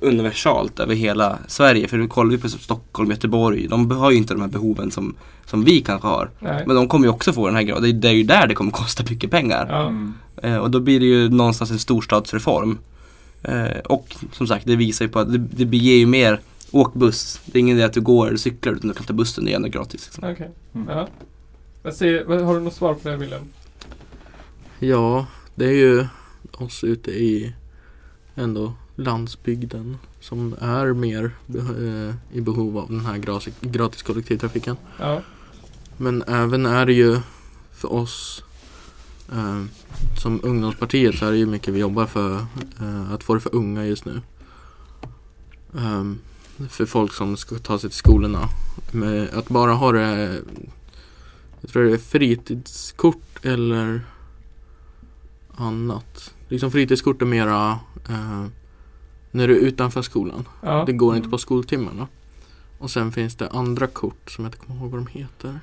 [0.01, 1.89] universalt över hela Sverige.
[1.89, 5.15] För nu kollar vi på Stockholm, Göteborg, de har ju inte de här behoven som,
[5.47, 6.31] som vi kanske har.
[6.39, 6.65] Nej.
[6.67, 8.01] Men de kommer ju också få den här graden.
[8.01, 9.87] Det, är ju där det kommer kosta mycket pengar.
[9.89, 10.15] Mm.
[10.37, 12.79] Eh, och då blir det ju någonstans en storstadsreform.
[13.43, 16.41] Eh, och som sagt, det visar ju på att det, det ger ju mer
[16.73, 17.41] Åk buss.
[17.45, 19.53] Det är ingen idé att du går eller cyklar utan du kan ta bussen, det
[19.53, 20.07] är ändå gratis.
[20.07, 20.33] Liksom.
[20.33, 20.51] Okej.
[20.75, 20.89] Mm.
[20.89, 21.09] Ja.
[22.45, 23.45] Har du något svar på det Wilhelm?
[24.79, 26.07] Ja, det är ju
[26.53, 27.55] oss ute i
[28.35, 34.77] ändå landsbygden som är mer eh, i behov av den här gratis, gratis kollektivtrafiken.
[34.99, 35.23] Ja.
[35.97, 37.21] Men även är det ju
[37.73, 38.45] för oss
[39.33, 39.65] eh,
[40.23, 42.47] som ungdomspartiet så är det ju mycket vi jobbar för
[42.81, 44.21] eh, att få det för unga just nu.
[45.79, 46.19] Ehm,
[46.69, 48.49] för folk som ska ta sig till skolorna.
[48.93, 50.41] Med att bara ha det,
[51.61, 54.01] jag tror det är fritidskort eller
[55.55, 56.35] annat.
[56.49, 58.47] Liksom fritidskort är mera eh,
[59.31, 60.49] när du är utanför skolan.
[60.63, 60.85] Ja.
[60.87, 62.09] Det går inte på skoltimmarna.
[62.79, 65.61] Och sen finns det andra kort som jag inte kommer ihåg vad de heter.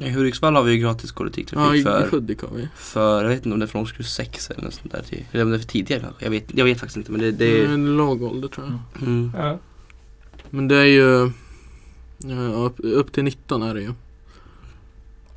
[0.00, 2.68] I Hudiksvall har vi ju gratis Ja, kollektivtrafik i i för, har vi.
[2.76, 5.02] för, jag vet inte om det är från årskurs 6 eller något sånt där.
[5.02, 6.24] Till, eller om det är för tidigare kanske.
[6.24, 9.02] Jag vet, jag vet faktiskt inte men det, det är en låg ålder tror jag.
[9.02, 9.30] Mm.
[9.34, 9.46] Mm.
[9.46, 9.58] Ja.
[10.50, 11.32] Men det är ju
[12.18, 13.92] ja, upp, upp till 19 är det ju.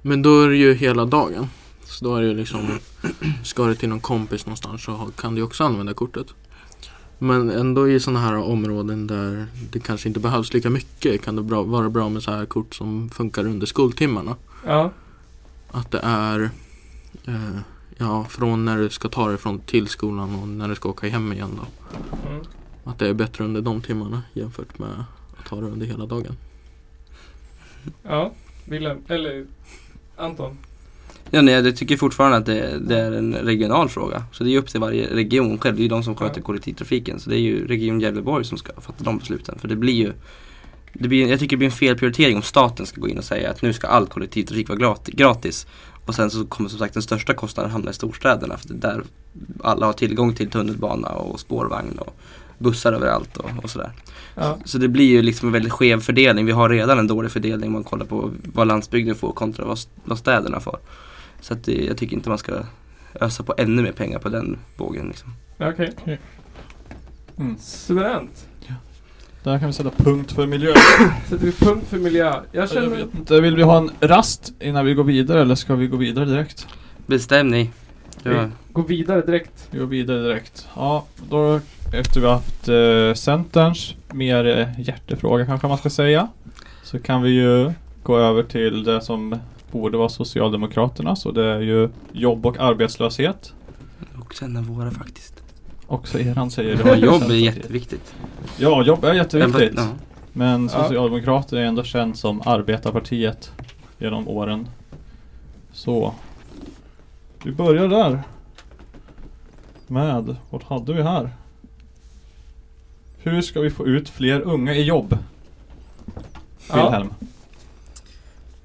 [0.02, 1.48] Men då är det ju hela dagen.
[1.86, 2.70] Så då är det ju liksom
[3.44, 6.28] Ska du till någon kompis någonstans så kan du också använda kortet.
[7.18, 11.44] Men ändå i sådana här områden där det kanske inte behövs lika mycket kan det
[11.44, 14.36] bra, vara bra med så här kort som funkar under skoltimmarna.
[14.66, 14.92] Ja.
[15.72, 16.50] Att det är
[17.26, 17.60] eh,
[17.98, 21.08] Ja, från när du ska ta dig från till skolan och när du ska åka
[21.08, 21.98] hem igen då.
[22.30, 22.46] Mm.
[22.84, 25.04] Att det är bättre under de timmarna jämfört med
[25.38, 26.38] att ta det under hela dagen.
[28.04, 28.32] Ja.
[28.66, 29.04] Wilhelm.
[29.08, 29.46] Eller
[30.16, 30.58] Anton.
[31.32, 34.24] Ja, nej, jag tycker fortfarande att det, det är en regional fråga.
[34.32, 35.76] Så det är upp till varje region själv.
[35.76, 37.20] Det är ju de som sköter kollektivtrafiken.
[37.20, 39.60] Så det är ju Region Gävleborg som ska fatta de besluten.
[39.60, 40.14] För det blir ju
[40.94, 43.52] det blir, Jag tycker det blir en felprioritering om staten ska gå in och säga
[43.52, 45.68] att nu ska all kollektivtrafik vara grat- gratis.
[46.06, 48.58] Och sen så kommer som sagt den största kostnaden hamna i storstäderna.
[48.58, 49.04] För det är där
[49.64, 52.16] alla har tillgång till tunnelbana och spårvagn och
[52.58, 53.92] bussar överallt och, och sådär.
[54.36, 54.58] Ja.
[54.66, 56.46] Så det blir ju liksom en väldigt skev fördelning.
[56.46, 59.80] Vi har redan en dålig fördelning om man kollar på vad landsbygden får kontra vad,
[60.04, 60.80] vad städerna får.
[61.42, 62.54] Så att det, jag tycker inte man ska
[63.22, 65.08] ösa på ännu mer pengar på den bågen.
[65.08, 65.34] Liksom.
[65.60, 65.94] Okej.
[67.38, 67.58] Mm.
[67.60, 68.48] Suveränt.
[69.44, 70.74] Där kan vi sätta punkt för miljö.
[71.30, 72.26] Sätter vi punkt för miljö.
[72.26, 72.88] Jag Jag känner...
[72.88, 75.98] vet inte, vill vi ha en rast innan vi går vidare eller ska vi gå
[75.98, 76.68] vidare direkt?
[77.06, 77.70] Bestäm ni.
[78.24, 78.32] Ja.
[78.32, 79.68] Vi går vidare direkt.
[79.72, 80.68] Vi går vidare direkt.
[80.76, 81.60] Ja, då
[81.94, 86.28] efter vi har haft eh, Centerns mer eh, hjärtefråga kanske man ska säga.
[86.84, 87.72] Så kan vi ju
[88.04, 89.36] gå över till det som
[89.76, 91.16] borde vara Socialdemokraterna.
[91.16, 93.54] Så det är ju jobb och arbetslöshet.
[94.20, 95.44] Och sen är våra faktiskt.
[95.88, 98.16] Också eran säger Ja, jobb är jätteviktigt.
[98.58, 99.74] Ja, jobb är jätteviktigt.
[99.76, 99.88] Ja.
[100.34, 100.84] Men Ja.
[100.84, 103.52] Socialdemokrater är ändå känt som arbetarpartiet
[103.98, 104.68] genom åren.
[105.72, 106.14] Så.
[107.44, 108.24] Vi börjar där.
[109.88, 111.30] Med, vad hade vi här?
[113.18, 115.18] Hur ska vi få ut fler unga i jobb?
[116.70, 116.76] Ja.
[116.76, 117.14] Wilhelm.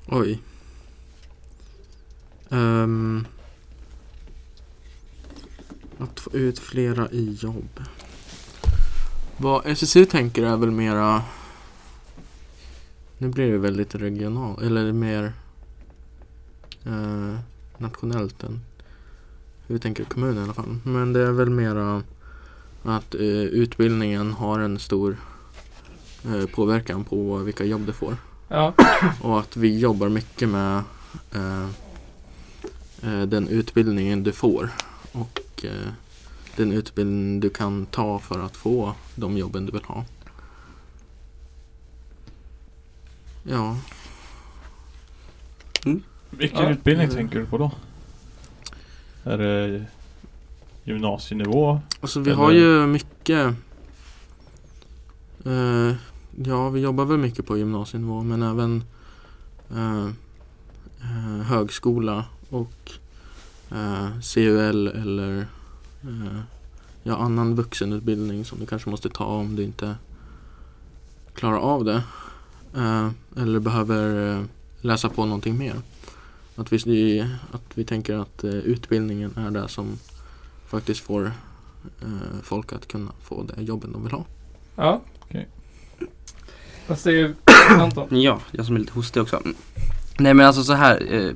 [0.09, 0.39] Oj.
[2.51, 3.27] Ehm,
[5.99, 7.81] att få ut flera i jobb.
[9.37, 11.23] Vad SSU tänker är väl mera
[13.19, 15.33] Nu blir det väldigt regionalt eller mer
[16.85, 17.39] eh,
[17.79, 18.61] nationellt än
[19.67, 20.79] hur vi tänker kommunen i alla fall.
[20.85, 22.03] Men det är väl mera
[22.83, 25.17] att eh, utbildningen har en stor
[26.25, 28.17] eh, påverkan på vilka jobb du får.
[28.49, 28.75] Ja.
[29.23, 30.83] Och att vi jobbar mycket med
[31.33, 31.69] eh,
[33.03, 34.71] den utbildningen du får.
[35.13, 35.93] Och eh,
[36.57, 40.05] den utbildning du kan ta för att få de jobben du vill ha.
[43.43, 43.77] Ja,
[46.31, 46.71] Vilken Ja.
[46.71, 47.17] utbildning Mm.
[47.17, 47.71] tänker du på då?
[49.25, 49.85] Är det
[50.85, 51.81] gymnasienivå?
[52.01, 53.55] alltså vi Eller- har ju mycket
[55.45, 55.93] eh,
[56.45, 58.85] Ja, vi jobbar väl mycket på gymnasienivå men även
[59.71, 60.05] eh,
[61.01, 62.93] eh, högskola och
[63.71, 65.47] eh, CUL eller
[66.03, 66.41] eh,
[67.03, 69.95] ja, annan vuxenutbildning som du kanske måste ta om du inte
[71.35, 72.03] klarar av det.
[72.77, 74.45] Eh, eller behöver eh,
[74.81, 75.75] läsa på någonting mer.
[76.57, 79.99] Att vi, att vi tänker att eh, utbildningen är det som
[80.67, 81.33] faktiskt får
[82.01, 84.25] eh, folk att kunna få det jobben de vill ha.
[84.77, 85.01] Ja.
[85.21, 85.49] Okej.
[86.87, 87.35] Vad säger
[87.71, 88.21] Anton?
[88.21, 89.43] Ja, jag som är lite hostig också.
[90.19, 91.13] Nej men alltså så här.
[91.15, 91.35] Eh,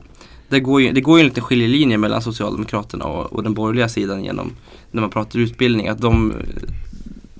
[0.48, 3.88] det, går ju, det går ju en liten skiljelinje mellan Socialdemokraterna och, och den borgerliga
[3.88, 4.52] sidan genom
[4.90, 5.88] när man pratar utbildning.
[5.88, 6.32] Att de,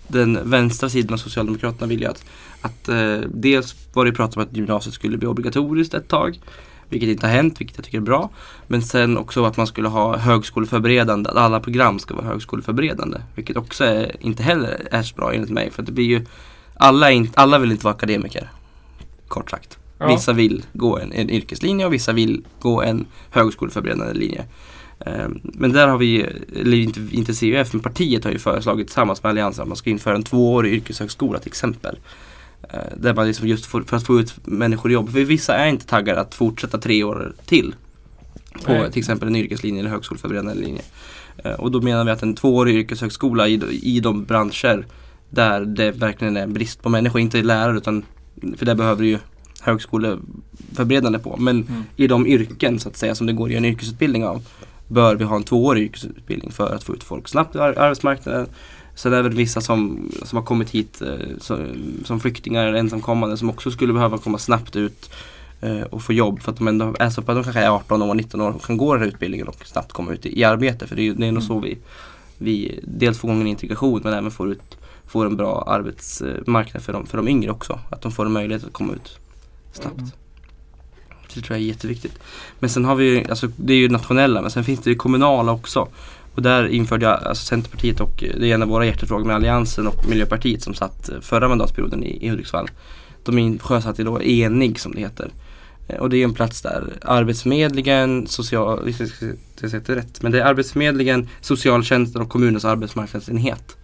[0.09, 2.25] den vänstra sidan av Socialdemokraterna vill ju att,
[2.61, 6.40] att eh, dels var det prat om att gymnasiet skulle bli obligatoriskt ett tag.
[6.88, 8.31] Vilket inte har hänt, vilket jag tycker är bra.
[8.67, 13.19] Men sen också att man skulle ha högskoleförberedande, att alla program ska vara högskoleförberedande.
[13.35, 15.71] Vilket också är, inte heller är så bra enligt mig.
[15.71, 16.27] För att det blir ju,
[16.75, 18.51] alla, är inte, alla vill inte vara akademiker.
[19.29, 19.79] Kort sagt.
[19.98, 20.07] Ja.
[20.07, 24.44] Vissa vill gå en, en yrkeslinje och vissa vill gå en högskoleförberedande linje.
[25.07, 26.26] Ehm, Men där har vi,
[26.61, 29.90] eller inte, inte CUF, men partiet har ju föreslagit tillsammans med Alliansen att man ska
[29.90, 31.98] införa en tvåårig yrkeshögskola till exempel.
[32.72, 35.12] Eh, Där man liksom just får, för att få ut människor i jobb.
[35.12, 37.74] För vissa är inte taggade att fortsätta tre år till.
[38.64, 38.92] På Nej.
[38.92, 40.83] till exempel en yrkeslinje eller högskoleförberedande linje.
[41.44, 44.87] Eh, Och då menar vi att en tvåårig yrkeshögskola i, i de branscher
[45.30, 48.02] där det verkligen är brist på människor, inte lärare utan
[48.57, 49.18] för det behöver ju
[49.64, 51.37] högskoleförberedande på.
[51.37, 51.83] Men Mm.
[51.96, 54.42] i de yrken så att säga som det går i en yrkesutbildning av
[54.88, 58.46] bör vi ha en tvåårig yrkesutbildning för att få ut folk snabbt i ar- arbetsmarknaden.
[58.94, 61.59] Sen är det väl vissa som, som har kommit hit eh, som,
[62.05, 65.11] som flyktingar eller ensamkommande som också skulle behöva komma snabbt ut
[65.61, 68.03] eh, och få jobb för att de ändå är så pass, de kanske är 18
[68.03, 70.44] år, 19 år och kan gå den här utbildningen och snabbt komma ut i, i
[70.44, 70.87] arbete.
[70.87, 71.79] För det är, det är nog så vi,
[72.38, 76.92] vi dels får igång en integration men även får, ut, får en bra arbetsmarknad för
[76.92, 77.79] de, för de yngre också.
[77.90, 79.18] Att de får en möjlighet att komma ut
[79.76, 79.98] snabbt.
[79.98, 80.10] Mm.
[81.34, 82.18] Det tror jag är jätteviktigt.
[82.58, 84.96] Men sen har vi ju, alltså det är ju nationella men sen finns det ju
[84.96, 85.88] kommunala också.
[86.34, 89.37] Och där införde jag, alltså Centerpartiet och eh, det är en av våra hjärtefrågor med
[89.37, 92.70] Alliansen och Miljöpartiet som satt eh, förra mandatperioden i, i Hudiksvall.
[93.24, 95.30] De sjösatte då ENIG som det heter.
[95.88, 98.92] Eh, och det är en plats där Arbetsförmedlingen, social,
[99.60, 103.76] det rätt, men det är Arbetsförmedlingen, socialtjänsten och kommunens arbetsmarknadsenhet.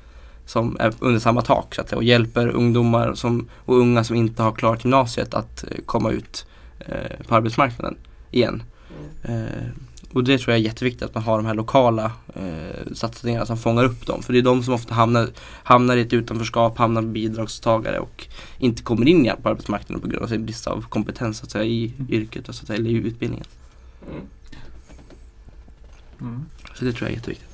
[0.51, 4.43] Som är under samma tak så att och hjälper ungdomar som, och unga som inte
[4.43, 6.47] har klarat gymnasiet att eh, komma ut
[6.79, 7.97] eh, på arbetsmarknaden
[8.31, 8.63] igen.
[9.23, 9.67] Eh,
[10.13, 13.57] Och det tror jag är jätteviktigt att man har de här lokala eh, satsningarna som
[13.57, 14.23] fångar upp dem.
[14.23, 15.29] För det är de som ofta hamnar,
[15.63, 18.27] hamnar i ett utanförskap, hamnar med bidragstagare och
[18.59, 21.65] inte kommer in på arbetsmarknaden på grund av sin brist av kompetens så att säga,
[21.65, 23.47] i yrket och så att säga, eller i utbildningen.
[24.11, 24.23] Mm.
[26.21, 26.45] Mm.
[26.75, 27.50] Så det tror jag är jätteviktigt.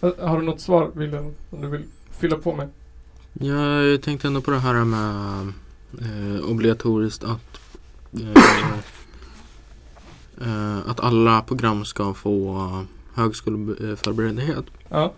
[0.00, 1.34] Har- Har du något svar Wilhelm?
[1.50, 2.68] Om du vill fylla på med?
[3.32, 5.52] Ja, jag tänkte ändå på det här med
[6.00, 7.60] eh, obligatoriskt att
[8.12, 8.42] eh,
[10.48, 12.82] eh, att alla program ska få eh,
[13.14, 14.62] högskoleförberedelse.
[14.88, 15.12] Ja.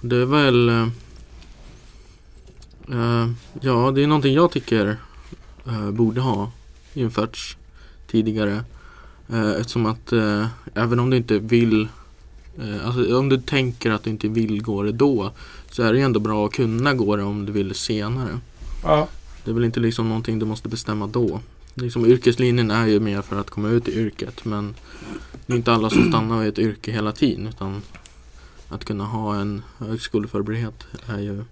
[0.00, 0.88] Det är väl eh,
[2.90, 4.96] eh, Ja, det är någonting jag tycker
[5.66, 6.50] eh, borde ha
[6.94, 7.56] införts
[8.06, 8.64] tidigare.
[9.28, 11.88] Eh, eftersom att eh, även om du inte vill eh,
[12.84, 15.30] Alltså om du tänker att du inte vill gå det då
[15.70, 18.40] så är det ju ändå bra att kunna gå det om du vill senare.
[18.82, 19.08] Ja.
[19.44, 21.40] Det är väl inte liksom någonting du måste bestämma då.
[21.74, 24.74] Liksom yrkeslinjen är ju mer för att komma ut i yrket men
[25.46, 27.82] det är inte alla som stannar vid ett yrke hela tiden utan
[28.68, 31.44] att kunna ha en högskoleförberedhet är ju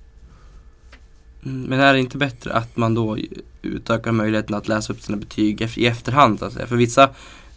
[1.44, 3.18] Mm, Men är det inte bättre att man då
[3.62, 6.38] utökar möjligheten att läsa upp sina betyg i efterhand?
[6.38, 6.66] så att säga?
[6.66, 7.10] För vissa,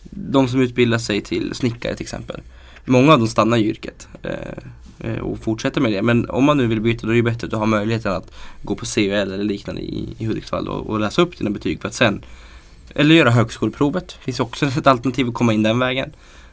[0.03, 2.41] de som utbildar sig till snickare till exempel,
[2.85, 6.01] många av dem stannar i yrket eh, eh, och fortsätter med det.
[6.01, 8.31] Men om man nu vill byta då är det bättre att du har möjligheten att
[8.61, 11.87] gå på CUL eller liknande i, i Hudiksvall och, och läsa upp dina betyg för
[11.87, 12.23] att sen
[12.95, 14.07] eller göra högskoleprovet.
[14.07, 16.11] Det finns också ett alternativ att komma in den vägen.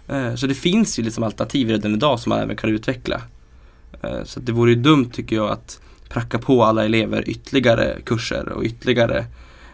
[0.09, 3.21] Eh, så det finns ju liksom alternativ redan idag som man även kan utveckla.
[4.03, 8.49] Eh, så det vore ju dumt tycker jag att pracka på alla elever ytterligare kurser
[8.49, 9.27] och ytterligare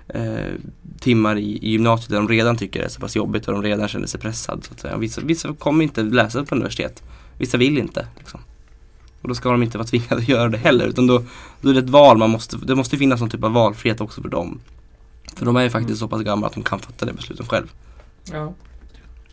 [0.08, 0.52] eh,
[1.00, 3.62] timmar i, i gymnasiet där de redan tycker det är så pass jobbigt och de
[3.62, 4.64] redan känner sig pressad.
[4.64, 4.94] Så att säga.
[4.94, 7.02] Och Vissa, vissa kommer inte läsa på universitet.
[7.38, 8.06] Vissa vill inte.
[8.18, 8.40] Liksom.
[9.22, 10.86] Och då ska de inte vara tvingade att göra det heller.
[10.86, 11.22] Utan då,
[11.60, 14.22] då är det ett val man måste, det måste finnas någon typ av valfrihet också
[14.22, 14.60] för dem.
[15.36, 17.72] För de är ju faktiskt så pass gamla att de kan fatta det beslutet själv.
[18.32, 18.54] Ja.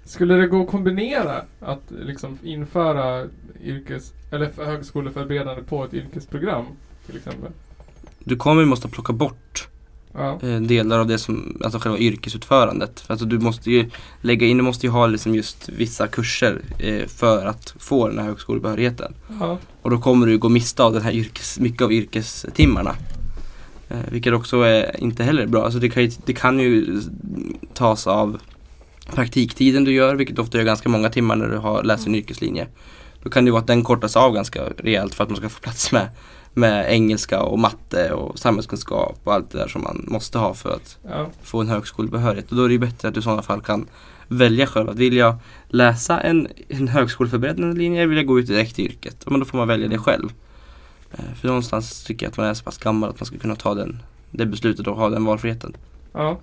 [0.06, 3.28] Skulle det gå att kombinera att liksom införa
[3.64, 6.66] yrkes eller för- högskoleförberedande på ett yrkesprogram
[7.06, 7.52] till exempel?
[8.20, 9.68] Du kommer ju måste plocka bort
[10.14, 10.40] Ja.
[10.42, 13.00] eh, delar av det som, alltså själva yrkesutförandet.
[13.00, 13.90] För alltså du måste ju
[14.22, 18.20] lägga in, du måste ju ha liksom just vissa kurser eh, för att få den
[18.20, 19.14] här högskolebehörigheten.
[19.40, 19.58] Ja.
[19.82, 22.96] Och då kommer du gå miste av den här yrkes, mycket av yrkestimmarna.
[23.90, 25.64] Eh, vilket också är inte heller bra.
[25.64, 27.02] Alltså det, kan ju, det kan ju
[27.74, 28.40] tas av
[29.14, 32.68] praktiktiden du gör, vilket ofta gör ganska många timmar när du har läst en yrkeslinje.
[33.24, 35.60] Då kan det vara att den kortas av ganska rejält för att man ska få
[35.60, 36.10] plats med,
[36.54, 40.76] med engelska och matte och samhällskunskap och allt det där som man måste ha för
[40.76, 41.28] att Ja.
[41.44, 42.50] få en högskolebehörighet.
[42.52, 43.88] Och då är det ju bättre att du i sådana fall kan
[44.28, 44.90] välja själv.
[44.90, 45.36] Att vill jag
[45.68, 49.18] läsa en, en högskoleförberedande linje eller vill jag gå ut direkt i yrket?
[49.30, 50.30] Men då får man välja det själv.
[51.14, 53.56] Eh, För någonstans tycker jag att man är så pass gammal att man ska kunna
[53.56, 54.00] ta den,
[54.32, 55.74] det beslutet och ha den valfriheten.
[56.14, 56.40] Ja.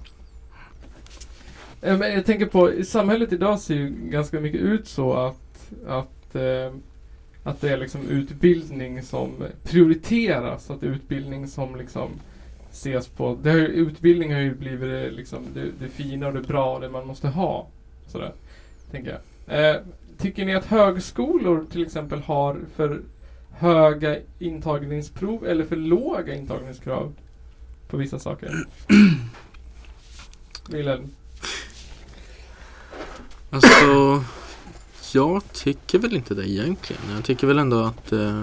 [1.83, 6.35] Eh, Men jag tänker på, samhället idag ser ju ganska mycket ut så att, att,
[6.35, 6.73] eh,
[7.49, 9.31] att det är liksom utbildning som
[9.63, 10.71] prioriteras.
[10.71, 12.11] Att det är utbildning som liksom
[12.71, 13.39] ses på.
[13.43, 16.81] Det har utbildning har ju blivit det, liksom, det, det fina och det bra och
[16.81, 17.69] det man måste ha.
[18.07, 18.33] Sådär,
[18.91, 19.75] tänker jag.
[19.75, 19.81] Eh,
[20.19, 23.01] tycker ni att högskolor till exempel har för
[23.51, 27.13] höga intagningsprov eller för låga intagningskrav
[27.89, 28.67] på vissa saker?
[30.71, 31.09] Wilhelm?
[33.51, 34.25] Alltså
[35.12, 37.03] Jag tycker väl inte det egentligen.
[37.14, 38.42] Jag tycker väl ändå att eh,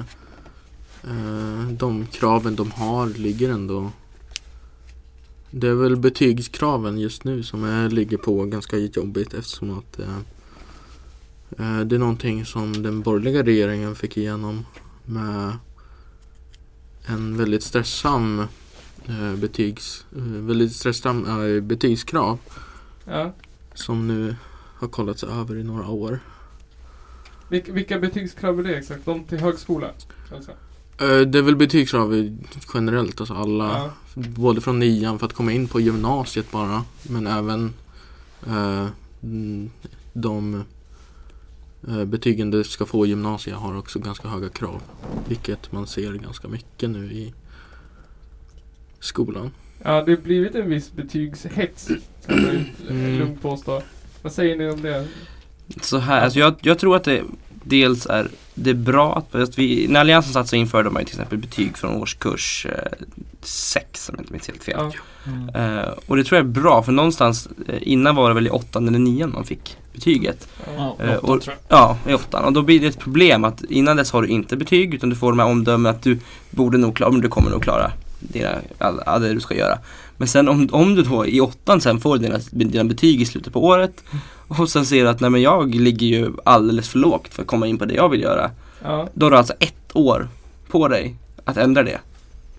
[1.03, 3.91] eh, de kraven de har ligger ändå
[5.51, 10.17] Det är väl betygskraven just nu som är, ligger på ganska jobbigt eftersom att eh,
[11.57, 14.65] eh, det är någonting som den borgerliga regeringen fick igenom
[15.05, 15.57] med
[17.05, 18.39] en väldigt stressam
[19.05, 22.39] eh, betygs, väldigt stressam eh, betygskrav
[23.05, 23.33] Ja.
[23.73, 24.35] som nu
[24.77, 26.19] har kollats över i några år.
[27.49, 29.05] Vilka, vilka betygskrav är det exakt?
[29.05, 29.91] De till högskola?
[30.35, 30.51] Alltså.
[30.97, 32.29] Eh, Det är väl betygskrav
[32.73, 33.65] generellt, alltså alla.
[33.65, 33.91] Ja.
[34.15, 36.83] Både från nian för att komma in på gymnasiet bara.
[37.03, 37.73] Men även
[38.47, 38.87] eh,
[40.13, 40.63] de
[41.87, 44.81] eh, betygen du ska få i gymnasiet har också ganska höga krav.
[45.27, 47.33] Vilket man ser ganska mycket nu i
[48.99, 49.51] skolan.
[49.83, 51.87] ja, det har blivit en viss betygshets.
[52.25, 53.19] Kan man Mm.
[53.19, 53.81] lugnt påstå.
[54.21, 55.07] Vad säger ni om det?
[55.81, 57.21] Så här, alltså jag, jag tror att det
[57.63, 61.05] dels är det är bra att, att vi, när Alliansen satt så införde man ju
[61.05, 62.67] till exempel betyg från årskurs
[63.41, 64.75] 6 om jag inte minns helt fel.
[64.77, 64.91] Ja.
[65.27, 65.79] Mm.
[65.79, 68.49] Eh, och det tror jag är bra för någonstans eh, innan var det väl i
[68.49, 70.47] åttan eller nian man fick betyget.
[70.77, 70.95] Ja.
[70.99, 71.49] Ja, Eh, och-.
[71.67, 72.45] Ja, i åttan.
[72.45, 75.15] Och då blir det ett problem att innan dess har du inte betyg utan du
[75.15, 78.49] får de här omdömen att du borde nog klara, men du kommer nog klara dina,
[78.77, 79.77] all, all det du ska göra.
[80.17, 83.53] Men sen om, om du då i åttan sen får dina, dina betyg i slutet
[83.53, 84.03] på året
[84.47, 87.47] och sen ser du att nej men jag ligger ju alldeles för lågt för att
[87.47, 88.51] komma in på det jag vill göra.
[88.83, 90.27] Ja, Då har du alltså ett år
[90.67, 91.99] på dig att ändra det.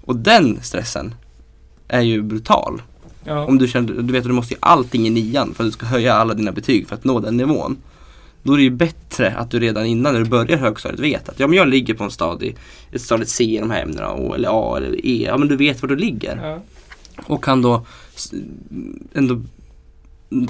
[0.04, 1.14] Och den stressen
[1.88, 2.82] är ju brutal.
[3.24, 5.68] ja, Om du känner, du vet att du måste göra allting i nian för att
[5.68, 7.76] du ska höja alla dina betyg för att nå den nivån.
[8.42, 11.40] Då är det ju bättre att du redan innan när du börjar högstadiet vet att
[11.40, 12.54] ja men jag ligger på en stadie,
[12.92, 15.24] ett stadiet C i de här ämnena och, eller A eller E.
[15.28, 16.40] Ja men du vet var du ligger.
[16.42, 16.58] ja,
[17.26, 17.86] Och kan då
[19.14, 19.42] ändå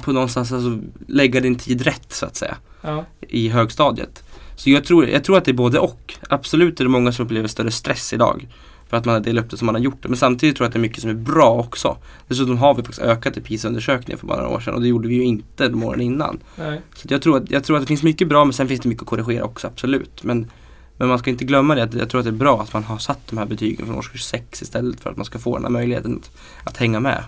[0.03, 4.23] på någonstans alltså lägga din tid rätt så att säga ja, i högstadiet.
[4.55, 6.13] Så jag tror, jag tror att det är både och.
[6.29, 8.47] Absolut är det många som upplever större stress idag.
[8.89, 10.09] För att man har delat upp det som man har gjort det.
[10.09, 11.97] Men samtidigt tror jag att det är mycket som är bra också.
[12.27, 15.07] Dessutom har vi faktiskt ökat i PISA-undersökningen för bara några år sedan och det gjorde
[15.07, 16.39] vi ju inte de åren innan.
[16.55, 18.81] nej, Så jag, tror att, jag tror att det finns mycket bra men sen finns
[18.81, 20.23] det mycket att korrigera också, absolut.
[20.23, 20.51] Men,
[20.97, 22.83] men man ska inte glömma det, att jag tror att det är bra att man
[22.83, 25.63] har satt de här betygen från årskurs 6 istället för att man ska få den
[25.63, 26.31] här möjligheten att,
[26.63, 27.23] att hänga med.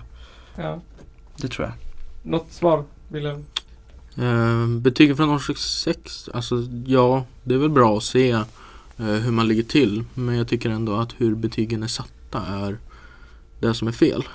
[0.56, 0.80] ja.
[1.36, 1.74] Det tror jag.
[2.22, 3.44] Något svar, Wilhelm?
[4.16, 6.54] Eh, betygen från årskurs 6, alltså
[6.86, 8.44] ja, det är väl bra att se eh,
[8.96, 10.04] hur man ligger till.
[10.14, 12.78] Men jag tycker ändå att hur betygen är satta är
[13.60, 14.28] det som är fel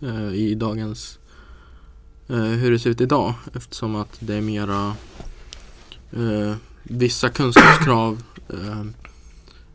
[0.00, 1.18] eh, i dagens,
[2.28, 3.34] eh, hur det ser ut idag.
[3.54, 4.94] Eftersom att det är mera
[6.10, 8.84] eh, vissa kunskapskrav eh,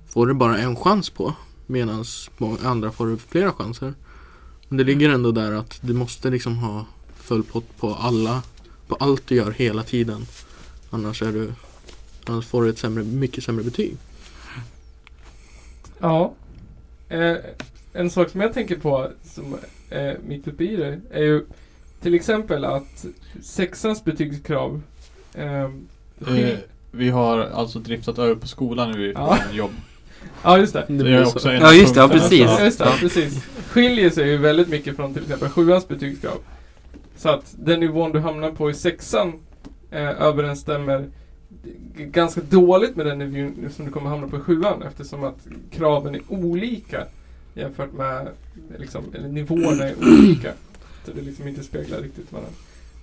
[0.09, 1.33] får du bara en chans på.
[1.67, 2.03] Medan
[2.63, 3.93] andra får du flera chanser.
[4.67, 8.43] Men det ligger ändå där att du måste liksom ha full pott på alla
[8.87, 10.25] på allt du gör hela tiden.
[10.89, 11.53] Annars är du
[12.25, 13.97] Annars får du ett sämre, mycket sämre betyg.
[15.99, 16.33] Ja.
[17.09, 17.35] Eh,
[17.93, 19.57] en sak som jag tänker på som
[19.89, 21.45] är mitt uppe i det är ju
[22.01, 23.05] till exempel att
[23.41, 24.81] sexans betygskrav
[25.33, 25.69] eh,
[26.27, 26.59] Eh,
[26.95, 29.37] vi har alltså driftat över på skolan nu i Ja.
[29.53, 29.71] jobb.
[30.43, 30.85] Ja just det.
[30.87, 32.39] Det är också en Ja, just det, ja, precis.
[32.39, 32.91] Ja, just det, Ja.
[32.99, 33.43] precis.
[33.67, 36.37] Skiljer sig ju väldigt mycket från till exempel sjuans betygskrav.
[37.17, 39.33] Så att den nivån du hamnar på i sexan
[39.91, 41.05] eh, överensstämmer
[41.97, 46.15] ganska dåligt med den nivån som du kommer hamna på i sjuan eftersom att kraven
[46.15, 47.03] är olika
[47.53, 48.27] jämfört med
[48.77, 50.51] liksom, eller nivåerna är olika.
[51.05, 52.51] Så det liksom inte speglar riktigt varandra.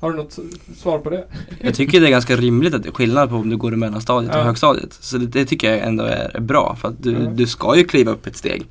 [0.01, 0.39] Har du något
[0.77, 1.25] svar på det?
[1.61, 3.77] Jag tycker det är ganska rimligt att det är skillnad på om du går i
[3.77, 4.41] mellanstadiet Ja.
[4.41, 4.93] och högstadiet.
[5.01, 7.19] Så det, det tycker jag ändå är, bra för att du, Ja.
[7.19, 8.63] du ska ju kliva upp ett steg.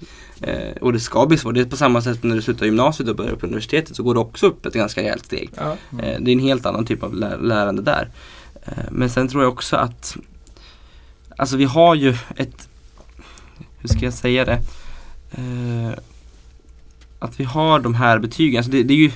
[0.41, 1.53] Eh, och det ska bli svårt.
[1.53, 4.13] Det är på samma sätt när du slutar gymnasiet och börjar på universitetet så går
[4.13, 5.49] du också upp ett ganska rejält steg.
[5.57, 5.75] Ja.
[5.91, 6.05] Mm.
[6.05, 8.09] Eh, det är en helt annan typ av lä- lärande där.
[8.63, 10.17] Eh, men sen tror jag också att
[11.37, 12.67] Alltså vi har ju ett
[13.79, 14.59] Hur ska jag säga det?
[15.31, 15.91] Eh,
[17.19, 18.57] att vi har de här betygen.
[18.57, 19.11] Alltså det, det, är ju,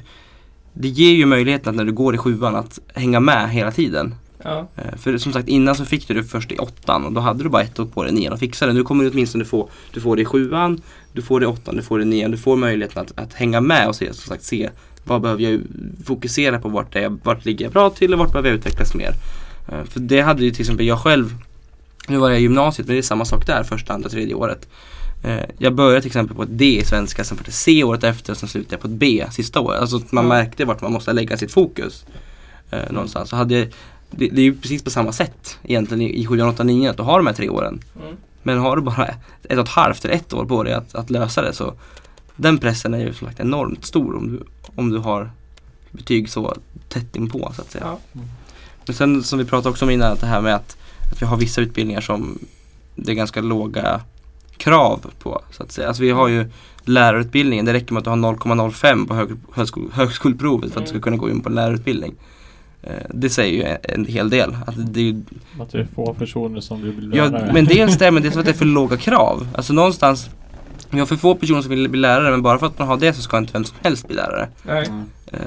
[0.74, 4.16] det ger ju möjligheten att när du går i sjuan att hänga med hela tiden.
[4.44, 4.68] Ja.
[4.76, 7.44] Eh, För som sagt innan så fick du det först i åttan och då hade
[7.44, 8.74] du bara ett år på dig nian att fixa det.
[8.74, 10.82] Nu kommer du åtminstone få, du får det i sjuan,
[11.14, 12.32] du får det i åttan, du får det i nian.
[12.32, 14.70] Du får möjligheten att, att hänga med och se, som sagt, se
[15.04, 15.62] vad behöver jag
[16.06, 19.14] fokusera på, vart, jag, vart ligger jag bra till och vart behöver jag utvecklas mer.
[19.72, 21.36] Eh, För det hade ju till exempel jag själv,
[22.08, 24.68] nu var jag i gymnasiet men det är samma sak där första, andra, tredje året.
[25.24, 28.04] Eh, Jag började till exempel på ett D i svenska, sen på ett C året
[28.04, 29.82] efter och sen slutade jag på ett B sista året.
[29.82, 32.06] Alltså man märkte vart man måste lägga sitt fokus.
[32.72, 33.30] Eh, någonstans.
[33.30, 33.68] Så hade jag,
[34.12, 36.98] det, det är ju precis på samma sätt egentligen i, i 7, 8, 9 att
[36.98, 37.84] du har de här tre åren.
[38.02, 38.16] Mm.
[38.44, 41.10] Men har du bara ett och ett halvt eller ett år på dig att, att
[41.10, 41.74] lösa det så
[42.36, 44.44] den pressen är ju som sagt enormt stor om du,
[44.76, 45.32] om du har
[45.92, 46.56] betyg så
[46.90, 47.84] tätt inpå så att säga.
[47.86, 48.22] Ja.
[48.86, 50.78] Men sen som vi pratade också om innan, det här med att,
[51.12, 52.40] att vi har vissa utbildningar som
[52.96, 54.02] det är ganska låga
[54.58, 55.88] krav på så att säga.
[55.88, 56.46] Alltså vi har ju
[56.86, 60.90] lärarutbildningen, det räcker med att du har 0,05 på hög, högskol, högskoleprovet för att du
[60.90, 61.04] ska Mm.
[61.04, 62.14] kunna gå in på en lärarutbildning.
[62.84, 64.58] Eh, Det säger ju en, hel del.
[64.68, 65.22] Att det är ju
[65.60, 67.52] Att det är få personer som vill bli Ja, lärare.
[67.54, 68.22] men det stämmer.
[68.22, 69.48] Det är så att det är för låga krav.
[69.56, 70.30] Alltså någonstans
[70.90, 72.98] vi har för få personer som vill bli lärare men bara för att man har
[72.98, 74.48] det så ska inte vem som helst bli lärare.
[74.64, 74.86] Nej.
[74.88, 75.04] Mm.
[75.32, 75.40] Eh,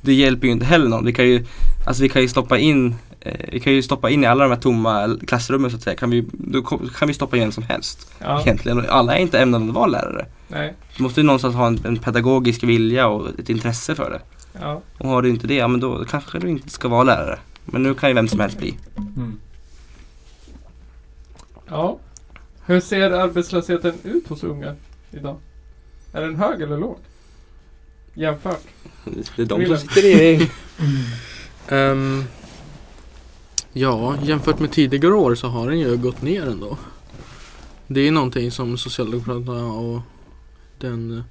[0.00, 1.04] Det hjälper ju inte heller någon.
[1.04, 1.44] Vi kan ju,
[1.86, 4.60] alltså vi kan ju stoppa in vi kan ju stoppa in i alla de här
[4.60, 5.96] tomma klassrummen så att säga.
[5.96, 6.62] Kan vi, då
[6.98, 8.12] kan vi stoppa in vem som helst.
[8.18, 8.40] Ja.
[8.40, 8.86] Egentligen.
[8.88, 10.26] Alla är inte ämnade att vara lärare.
[10.48, 10.74] Nej.
[10.96, 14.20] Du måste ju någonstans ha en, en pedagogisk vilja och ett intresse för det.
[14.60, 14.82] Ja.
[14.98, 17.38] Och har du inte det, ja men då kanske du inte ska vara lärare.
[17.64, 18.78] Men nu kan ju vem som helst bli.
[18.96, 19.40] Mm.
[21.68, 21.98] Ja.
[22.66, 24.74] Hur ser arbetslösheten ut hos unga
[25.10, 25.36] idag?
[26.12, 26.98] Är den hög eller låg?
[28.14, 28.62] Jämfört?
[29.36, 30.50] Det är de som sitter i regering.
[33.76, 36.78] Ja, jämfört med tidigare år så har den ju gått ner ändå.
[37.86, 40.00] Det är någonting som Socialdemokraterna och
[40.78, 41.24] den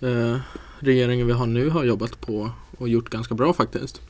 [0.00, 0.38] eh,
[0.78, 4.00] regeringen vi har nu har jobbat på och gjort ganska bra faktiskt.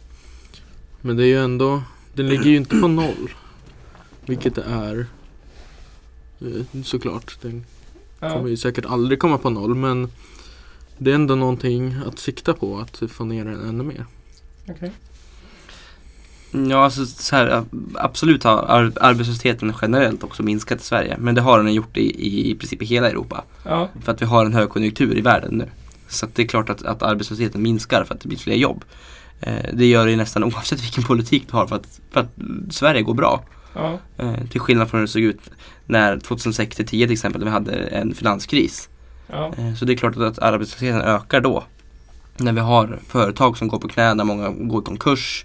[1.00, 1.82] Men det är ju ändå,
[2.14, 3.30] den ligger ju inte på noll.
[4.26, 5.06] Vilket det är
[6.40, 7.38] eh, såklart.
[7.42, 7.64] Den
[8.20, 10.08] kommer ju säkert aldrig komma på noll men
[10.98, 14.06] det är ändå någonting att sikta på att få ner den ännu mer.
[14.68, 14.92] Okej.
[16.52, 21.16] Ja, alltså så här, absolut har ar- arbetslösheten generellt också minskat i Sverige.
[21.18, 23.44] Men det har den gjort i, i, i princip i hela Europa.
[23.64, 23.88] Ja.
[24.04, 25.68] För att vi har en högkonjunktur i världen nu.
[26.08, 28.84] Så att det är klart att, att arbetslösheten minskar för att det blir fler jobb.
[29.40, 32.34] Eh, det gör det ju nästan oavsett vilken politik du har för att, för att
[32.70, 33.44] Sverige går bra.
[33.74, 33.98] Ja.
[34.16, 35.50] Eh, till skillnad från hur det såg ut
[35.86, 38.88] när 2006 till 10 till exempel, när vi hade en finanskris.
[39.26, 39.52] Ja.
[39.58, 41.64] Eh, så det är klart att arbetslösheten ökar då.
[42.36, 45.44] När vi har företag som går på knäna, många går i konkurs.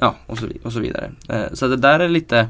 [0.00, 1.10] Ja, och så, och så vidare.
[1.28, 2.48] Eh, så det där är lite,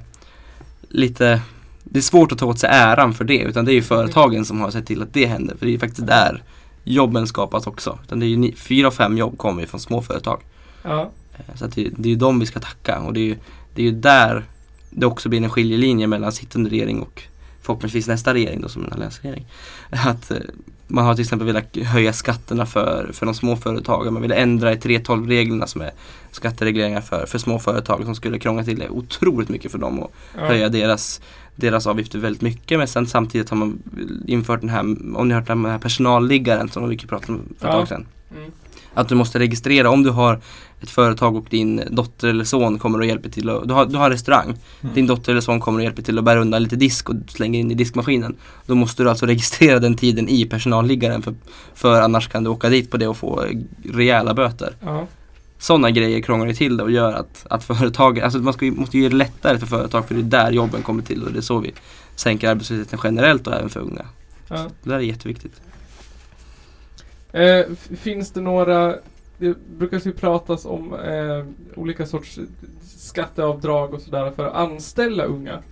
[0.88, 1.40] lite
[1.84, 4.44] Det är svårt att ta åt sig äran för det, utan det är ju företagen
[4.44, 5.56] som har sett till att det händer.
[5.56, 6.42] För det är ju faktiskt där
[6.84, 7.98] jobben skapas också.
[8.04, 10.40] Utan det är ju fyra av fem jobb kommer ju från små företag.
[10.82, 11.10] Ja.
[11.32, 13.36] Eh, Så det, det är ju dem vi ska tacka och det är ju,
[13.74, 14.44] det är ju där
[14.90, 17.22] det också blir en skiljelinje mellan sittande regering och
[17.62, 19.46] förhoppningsvis nästa regering då som en alliansregering.
[19.90, 20.36] Att eh,
[20.86, 24.12] man har till exempel velat höja skatterna för, för de små företagen.
[24.12, 25.90] Man vill ändra i 3.12-reglerna som är
[26.30, 30.12] skatteregleringar för, för små företag som skulle krångla till det otroligt mycket för dem och
[30.38, 30.46] Ja.
[30.46, 31.20] höja deras,
[31.56, 32.78] deras avgifter väldigt mycket.
[32.78, 33.82] Men sen samtidigt har man
[34.26, 37.68] infört den här, om ni har hört den här personalliggaren som vi pratade om för
[37.68, 37.78] ett Ja.
[37.78, 38.06] tag sedan.
[38.36, 38.50] Mm.
[38.94, 40.40] Att du måste registrera om du har
[40.80, 43.96] ett företag och din dotter eller son kommer och hjälper till att, du har, du
[43.96, 44.54] har en restaurang.
[44.80, 44.94] Mm.
[44.94, 47.60] Din dotter eller son kommer och hjälper till att bära undan lite disk och slänger
[47.60, 48.36] in i diskmaskinen.
[48.66, 51.34] Då måste du alltså registrera den tiden i personalliggaren för,
[51.74, 53.44] för annars kan du åka dit på det och få
[53.84, 54.74] rejäla böter.
[54.80, 55.06] Ja.
[55.58, 58.96] Sådana grejer krånglar ju till det och gör att, att företag, alltså man ska, måste
[58.96, 61.38] ju göra det lättare för företag för det är där jobben kommer till och det
[61.38, 61.72] är så vi
[62.16, 64.06] sänker arbetslösheten generellt och även för unga.
[64.48, 64.66] Ja.
[64.82, 65.60] Det där är jätteviktigt.
[67.32, 67.66] Eh,
[67.96, 68.94] finns det några,
[69.40, 71.44] det brukar ju pratas om eh,
[71.76, 72.38] olika sorts
[72.96, 75.62] skatteavdrag och sådär för att anställa unga.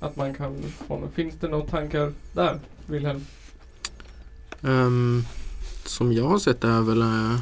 [0.00, 1.08] Att man kan få.
[1.14, 3.20] Finns det några tankar där, Wilhelm?
[4.60, 5.24] Um,
[5.84, 7.38] som jag har sett det är väl eh,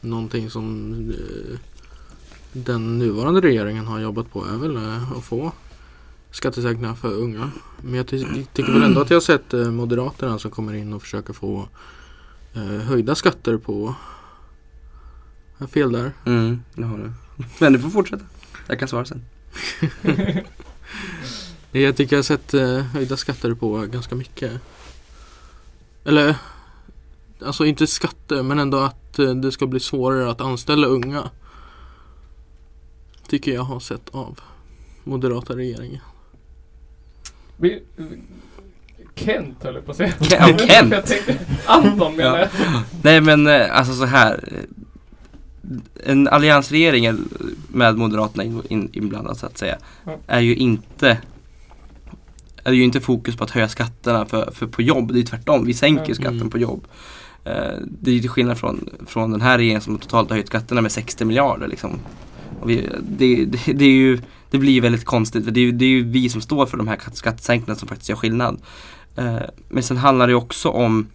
[0.00, 1.58] någonting som eh,
[2.52, 5.52] den nuvarande regeringen har jobbat på är väl eh, att få
[6.30, 7.50] skattesänkningar för unga.
[7.82, 10.92] Men jag ty- tycker väl ändå att jag har sett eh, Moderaterna som kommer in
[10.92, 11.68] och försöker få
[12.54, 13.94] eh, höjda skatter på
[15.58, 16.12] har jag fel där?
[16.26, 17.12] Mm, det har du.
[17.58, 18.24] Men du får fortsätta.
[18.66, 19.24] Jag kan svara sen.
[21.72, 24.52] Jag tycker jag har sett eh, höjda skatter på ganska mycket.
[26.04, 26.36] Eller
[27.46, 31.30] Alltså inte skatter men ändå att eh, det ska bli svårare att anställa unga.
[33.28, 34.40] Tycker jag har sett av
[35.04, 36.00] moderata regeringen.
[37.56, 37.82] Vi,
[39.14, 40.12] Kent höll jag på att säga.
[40.12, 41.12] Ken- Kent?
[41.66, 42.48] Anton menar jag.
[43.02, 44.64] Nej men eh, alltså så här.
[46.04, 47.18] En alliansregering
[47.68, 49.76] med Moderaterna in, in, inblandat så att säga.
[50.26, 51.18] Är ju inte
[52.64, 55.12] är ju inte fokus på att höja skatterna för, för på jobb.
[55.12, 55.64] Det är tvärtom.
[55.66, 56.14] Vi sänker Ja.
[56.14, 56.50] skatten Mm.
[56.50, 56.86] på jobb.
[57.44, 57.52] Eh,
[58.00, 60.80] det är ju till skillnad från, från den här regeringen som totalt har höjt skatterna
[60.80, 61.98] med 60 miljarder liksom.
[62.64, 65.84] Vi, det, det, det är ju det blir väldigt konstigt för det är, ju, det
[65.84, 68.60] är ju vi som står för de här skattesänkningarna som faktiskt gör skillnad.
[69.16, 69.36] Eh,
[69.68, 71.06] men sen handlar det också om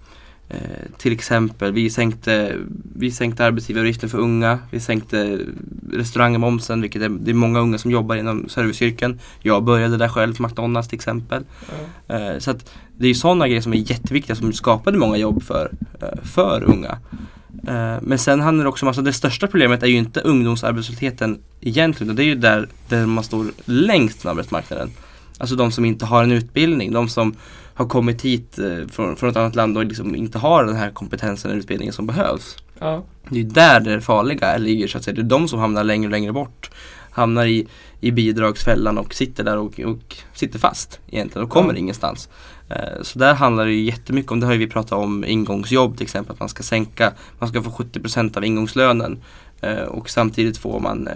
[0.97, 2.55] till exempel vi sänkte,
[2.95, 5.39] vi sänkte arbetsgivaravgiften för unga, vi sänkte
[5.93, 9.19] restaurangmomsen vilket är, det är många unga som jobbar inom serviceyrken.
[9.41, 11.43] Jag började där själv på McDonalds till exempel.
[12.07, 15.43] Eh, så att det är ju sådana grejer som är jätteviktiga som skapade många jobb
[15.43, 15.71] för,
[16.01, 16.97] eh, för unga.
[17.67, 21.39] Eh, men sen handlar det också om, alltså det största problemet är ju inte ungdomsarbetslösheten
[21.61, 24.89] egentligen, det är ju där, där man står längst från arbetsmarknaden.
[25.37, 27.35] Alltså de som inte har en utbildning, de som
[27.81, 30.91] har kommit hit eh, från, från ett annat land och liksom inte har den här
[30.91, 32.57] kompetensen eller utbildningen som behövs.
[32.79, 33.03] Ja.
[33.29, 35.15] Det är där det farliga ligger så att säga.
[35.15, 36.71] Det är de som hamnar längre och längre bort.
[37.11, 37.67] Hamnar i,
[37.99, 41.79] i bidragsfällan och sitter där och, och sitter fast egentligen och kommer Ja.
[41.79, 42.29] ingenstans.
[42.69, 45.97] Eh, Så där handlar det ju jättemycket om, det har ju vi pratat om ingångsjobb
[45.97, 49.17] till exempel, att man ska sänka, man ska få 70% av ingångslönen.
[49.61, 51.09] Eh, Och samtidigt får man,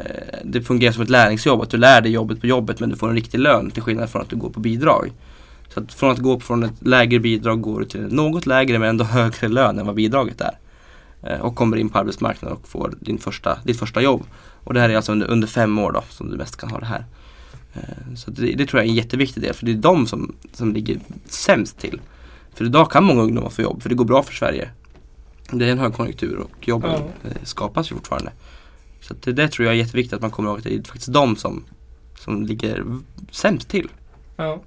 [0.44, 3.10] det fungerar som ett lärlingsjobb, att du lär dig jobbet på jobbet men du får
[3.10, 5.12] en riktig lön till skillnad från att du går på bidrag.
[5.76, 8.90] Så att från att gå från ett lägre bidrag går du till något lägre men
[8.90, 10.58] ändå högre lön än vad bidraget är.
[11.24, 14.24] Eh, Och kommer in på arbetsmarknaden och får din första, ditt första jobb.
[14.64, 16.80] Och det här är alltså under, under fem år då som du mest kan ha
[16.80, 17.06] det här.
[17.74, 20.36] Eh, Så det, det tror jag är en jätteviktig del för det är de som,
[20.54, 22.02] som ligger sämst till.
[22.54, 24.70] För idag kan många ungdomar få jobb för det går bra för Sverige.
[25.52, 27.30] Det är en högkonjunktur och jobben Ja.
[27.30, 28.32] eh, skapas ju fortfarande.
[29.02, 31.14] Så det, det tror jag är jätteviktigt att man kommer ihåg att det är faktiskt
[31.14, 31.64] de som,
[32.20, 32.86] som ligger
[33.32, 33.90] sämst till.
[34.38, 34.62] ja.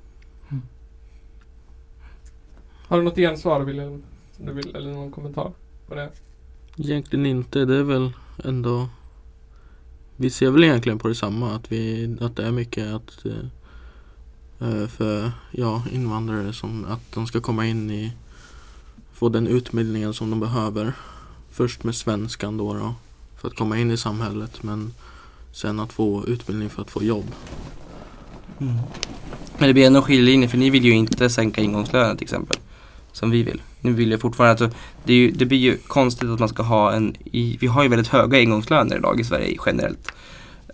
[2.88, 4.02] Har du något gensvar Wilhelm?
[4.36, 5.52] Som du vill, eller någon kommentar
[5.88, 6.10] på det?
[6.76, 7.64] Egentligen inte.
[7.64, 8.12] Det är väl
[8.44, 8.88] ändå
[10.16, 14.86] Vi ser väl egentligen på detsamma att, vi, att det är mycket att eh, eh,
[14.86, 18.12] för ja, invandrare som att de ska komma in i
[19.12, 20.92] få den utbildningen som de behöver.
[21.50, 22.94] Först med svenskan då, då
[23.36, 24.94] för att komma in i samhället men
[25.52, 27.26] sen att få utbildning för att få jobb.
[28.60, 28.74] Mm.
[29.58, 32.56] Men det blir ändå en skiljelinje för ni vill ju inte sänka ingångslönen till exempel.
[33.18, 33.62] Som vi vill.
[33.80, 36.62] Nu vill jag fortfarande, alltså, det, är ju, det blir ju konstigt att man ska
[36.62, 40.12] ha en, i, vi har ju väldigt höga ingångslöner idag i Sverige generellt.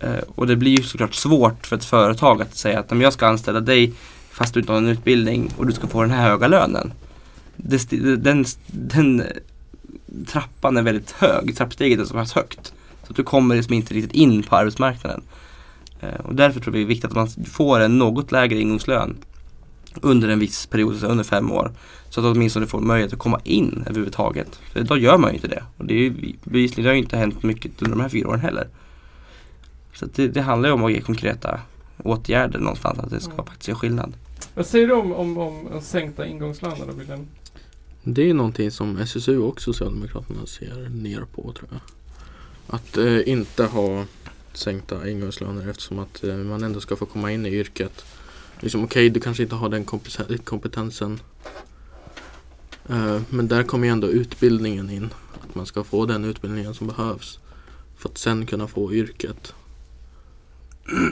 [0.01, 3.13] Eh, och det blir ju såklart svårt för ett företag att säga att om jag
[3.13, 3.93] ska anställa dig
[4.31, 6.93] fast du inte har en utbildning och du ska få den här höga lönen.
[7.55, 9.23] Det, den, den
[10.27, 12.73] trappan är väldigt hög, trappsteget är så pass högt.
[13.03, 15.21] Så att du kommer liksom inte riktigt in på arbetsmarknaden.
[16.01, 19.17] Eh, Och därför tror vi det är viktigt att man får en något lägre ingångslön
[20.01, 21.71] under en viss period, så under fem år.
[22.15, 24.55] Så att åtminstone får möjlighet att komma in överhuvudtaget.
[24.55, 25.63] För idag gör man ju inte det.
[25.77, 28.27] Och det är ju bevisligen, det har ju inte hänt mycket under de här fyra
[28.29, 28.67] åren heller.
[29.93, 31.59] Så att det, det handlar ju om att ge konkreta
[32.03, 33.45] åtgärder någonstans, att det ska Mm.
[33.45, 34.13] faktiskt göra skillnad.
[34.53, 37.27] Vad säger du om, om, om sänkta ingångslöner då, Wilhelm?
[38.03, 41.81] Det är någonting som SSU och Socialdemokraterna ser ner på tror jag.
[42.75, 44.05] Att eh, inte ha
[44.53, 48.05] sänkta ingångslöner eftersom att eh, man ändå ska få komma in i yrket.
[48.59, 51.19] Liksom, Okej, du kanske inte har den kompeten- kompetensen.
[52.89, 55.09] Eh, men där kommer ju ändå utbildningen in.
[55.43, 57.39] Att man ska få den utbildningen som behövs.
[57.97, 59.53] För att sen kunna få yrket.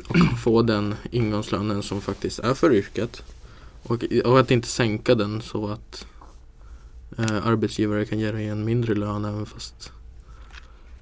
[0.08, 3.24] Och få den ingångslönen som faktiskt är för yrket.
[3.84, 6.06] Och, och att inte sänka den så att
[7.18, 9.92] eh, arbetsgivare kan ge dig en mindre lön även fast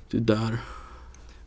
[0.09, 0.57] du är där.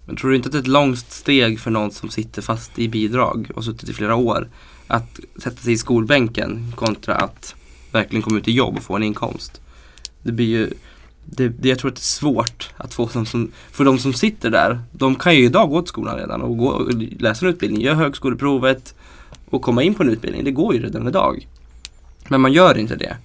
[0.06, 2.78] Men tror du inte att det är ett långt steg för någon som sitter fast
[2.78, 4.48] i bidrag och suttit i flera år
[4.86, 7.54] att sätta sig i skolbänken kontra att
[7.94, 9.60] verkligen komma ut i jobb och få en inkomst?
[10.22, 10.70] Det blir ju,
[11.24, 14.12] det, det, jag tror att det är svårt att få dem som, för de som
[14.12, 17.52] sitter där, de kan ju idag gå till skolan redan och, gå, och läsa en
[17.52, 18.94] utbildning, göra högskoleprovet
[19.50, 20.44] och komma in på en utbildning.
[20.44, 21.48] Det går ju redan idag.
[22.28, 23.16] Men man gör inte det.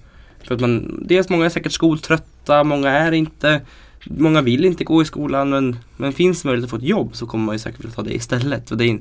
[0.44, 3.60] För att man, dels många är säkert skoltrötta, många är inte
[4.04, 7.26] Många vill inte gå i skolan men, men finns möjlighet att få ett jobb så
[7.26, 8.68] kommer man ju säkert vilja ta det istället.
[8.68, 8.98] För det är,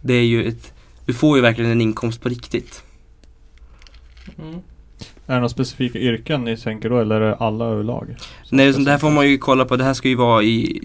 [0.00, 0.72] det är ju ett,
[1.06, 2.82] du får ju verkligen en inkomst på riktigt.
[4.38, 4.60] Mm.
[5.26, 8.16] Är det några specifika yrken ni tänker då eller är det alla överlag?
[8.50, 9.76] Nej, det här får man ju kolla på.
[9.76, 10.80] Det här ska ju vara i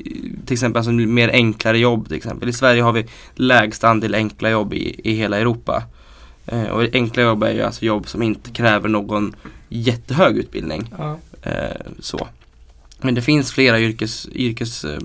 [0.46, 2.50] till exempel alltså mer enklare jobb till exempel.
[2.50, 5.84] I Sverige har vi lägst andel enkla jobb i, i hela Europa.
[6.46, 9.36] Eh, och enkla jobb är ju alltså jobb som inte kräver någon
[9.70, 10.94] jättehög utbildning.
[10.98, 11.18] Ja.
[11.42, 12.28] Eh, så.
[13.02, 15.00] Men det finns flera yrkes, yrkes eh,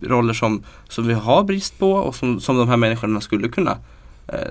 [0.00, 3.78] roller som, som vi har brist på och som, som de här människorna skulle kunna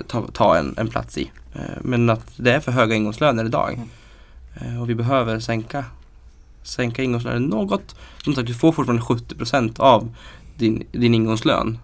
[0.07, 1.31] ta, ta en, en plats i.
[1.53, 3.73] Eh, men att det är för höga ingångslöner idag.
[3.73, 3.89] Mm.
[4.55, 5.85] Eh, och vi behöver sänka,
[6.63, 7.95] sänka ingångslönen något.
[8.23, 10.15] Som sagt, du får fortfarande 70% av
[10.55, 11.79] din, din ingångslön.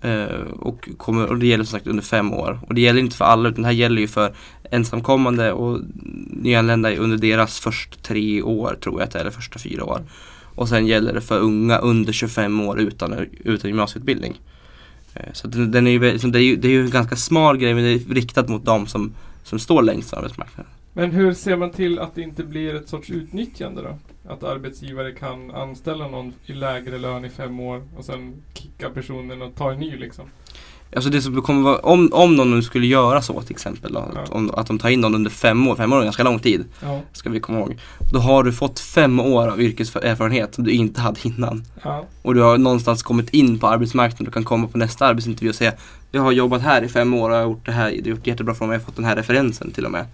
[0.00, 2.60] Eh, och, kommer, och det gäller som sagt under fem år.
[2.66, 4.34] Och det gäller inte för alla utan det här gäller ju för
[4.70, 5.80] ensamkommande och
[6.30, 10.00] nyanlända under deras första tre år tror jag att det är, eller första fyra år.
[10.54, 13.14] Och sen gäller det för unga under 25 år utan,
[13.44, 14.40] utan gymnasieutbildning.
[15.14, 17.56] Eh, så den, den är ju, det, är ju, det är ju en ganska smal
[17.56, 20.72] grej men det är riktat mot de som, som står längst från arbetsmarknaden.
[20.92, 23.98] Men hur ser man till att det inte blir ett sorts utnyttjande då?
[24.32, 29.42] Att arbetsgivare kan anställa någon i lägre lön i fem år och sen kicka personen
[29.42, 30.24] och ta en ny liksom.
[30.96, 33.98] Alltså det som kommer vara, om, om någon nu skulle göra så till exempel, då,
[33.98, 34.24] att, Ja.
[34.30, 36.64] om, att de tar in någon under fem år, fem år är ganska lång tid,
[36.82, 37.00] Ja.
[37.12, 37.76] ska vi komma ihåg.
[38.12, 41.64] Då har du fått fem år av yrkeserfarenhet som du inte hade innan.
[41.82, 42.04] Ja.
[42.22, 45.54] Och du har någonstans kommit in på arbetsmarknaden, du kan komma på nästa arbetsintervju och
[45.54, 45.72] säga
[46.10, 48.16] Jag har jobbat här i fem år och jag har gjort det här, det har
[48.16, 50.06] gjort jättebra för mig, jag har fått den här referensen till och med.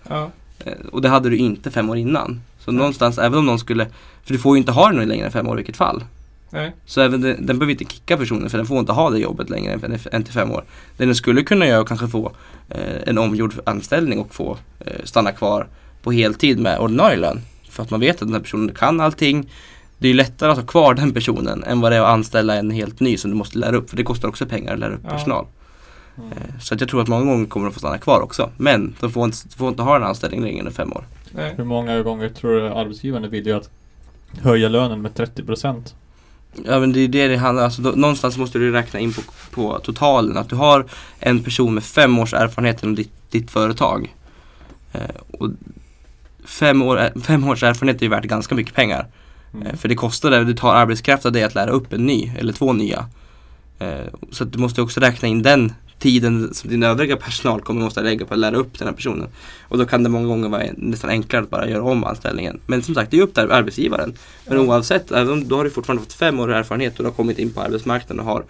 [0.64, 2.40] Eh, Och det hade du inte fem år innan.
[2.64, 3.86] Så någonstans, även om någon skulle,
[4.24, 6.04] för du får ju inte ha den längre än fem år i vilket fall.
[6.50, 6.72] Nej.
[6.86, 9.50] Så även den, den behöver inte kicka personen för den får inte ha det jobbet
[9.50, 10.64] längre än, än till fem år.
[10.96, 12.32] Det den skulle kunna göra är kanske få
[12.68, 15.66] eh, en omgjord anställning och få eh, stanna kvar
[16.02, 17.40] på heltid med ordinarie lön.
[17.70, 19.50] För att man vet att den här personen kan allting.
[19.98, 22.54] Det är ju lättare att ha kvar den personen än vad det är att anställa
[22.54, 23.90] en helt ny som du måste lära upp.
[23.90, 25.10] För det kostar också pengar att lära upp Ja.
[25.10, 25.46] personal.
[26.18, 26.32] Mm.
[26.32, 28.50] Eh, Så att jag tror att många gånger kommer de få stanna kvar också.
[28.56, 31.04] Men de får inte, får inte ha en anställning längre än fem år.
[31.30, 31.54] Nej.
[31.56, 33.70] Hur många gånger tror du arbetsgivaren är villig att
[34.42, 35.94] höja lönen med 30%?
[36.64, 37.66] Ja men det är det det handlar om.
[37.66, 40.36] Alltså, då, någonstans måste du räkna in på, på totalen.
[40.36, 40.86] Att du har
[41.18, 44.14] en person med fem års erfarenhet inom ditt, ditt företag.
[44.92, 45.00] Eh,
[45.38, 45.50] och
[46.44, 49.06] fem, år, fem års erfarenhet är ju värt ganska mycket pengar.
[49.54, 49.66] Mm.
[49.66, 52.32] Eh, för det kostar det, det tar arbetskraft av dig att lära upp en ny
[52.38, 53.06] eller två nya.
[53.78, 57.80] Eh, så att du måste också räkna in den tiden som din övriga personal kommer
[57.84, 59.28] måste lägga på att lära upp den här personen.
[59.62, 62.60] Och då kan det många gånger vara nästan enklare att bara göra om anställningen.
[62.66, 64.14] Men som sagt, det är upp till arbetsgivaren.
[64.46, 65.08] Men oavsett,
[65.44, 68.20] då har du fortfarande fått fem år erfarenhet och du har kommit in på arbetsmarknaden
[68.20, 68.44] och har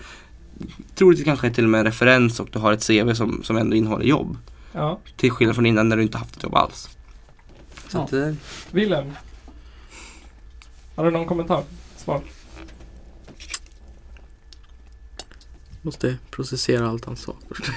[0.95, 3.76] troligtvis kanske till och med en referens och du har ett CV som, som ändå
[3.76, 4.37] innehåller jobb.
[4.72, 4.99] Ja.
[5.16, 6.89] Till skillnad från innan när du inte haft ett jobb alls.
[7.89, 8.05] Så Ja.
[8.05, 8.33] att, eh,
[8.70, 9.12] Wilhelm,
[10.97, 11.62] Har du någon kommentar?
[11.97, 12.20] Svar?
[15.89, 17.70] Måste processera allt han sa först.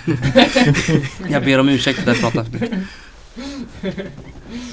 [1.29, 4.11] Jag ber om ursäkt för att jag pratar för mycket.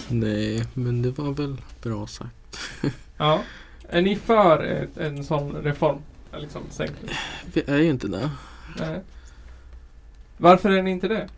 [0.09, 2.59] Nej, men det var väl bra sagt.
[3.17, 3.43] Ja.
[3.89, 5.99] Är ni för ett, en sån reform?
[6.33, 7.11] Liksom sänkning?
[7.53, 8.31] Vi är ju inte det.
[8.79, 9.01] Nej.
[10.37, 11.29] Varför är ni inte det?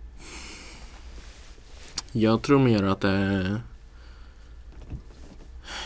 [2.13, 3.63] Jag tror mer att det är...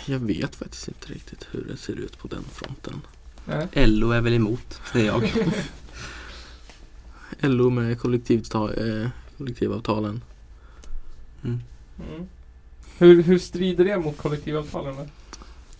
[0.06, 3.00] Jag vet faktiskt inte riktigt hur det ser ut på den fronten.
[3.44, 3.86] Nej.
[3.86, 5.32] LO är väl emot, säger jag.
[7.41, 7.99] LO med eh,
[9.39, 10.22] kollektivavtalen.
[11.45, 11.61] Mm.
[12.11, 12.26] Mm.
[12.99, 14.95] Hur, hur strider det mot kollektivavtalen?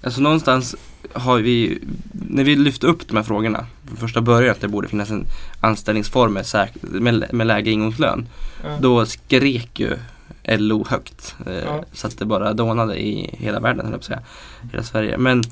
[0.03, 0.77] Alltså någonstans
[1.13, 1.79] har vi,
[2.13, 5.27] när vi lyfte upp de här frågorna från första början att det borde finnas en
[5.61, 6.45] anställningsform med,
[6.83, 8.27] med, med lägre ingångslön.
[8.65, 8.79] Ja.
[8.81, 9.97] Då skrek ju
[10.45, 11.37] LO högt.
[11.47, 11.85] Eh, Ja.
[11.93, 14.23] Så att det bara dånade i hela världen, höll jag på att säga.
[14.73, 15.19] Hela Sverige.
[15.19, 15.43] Men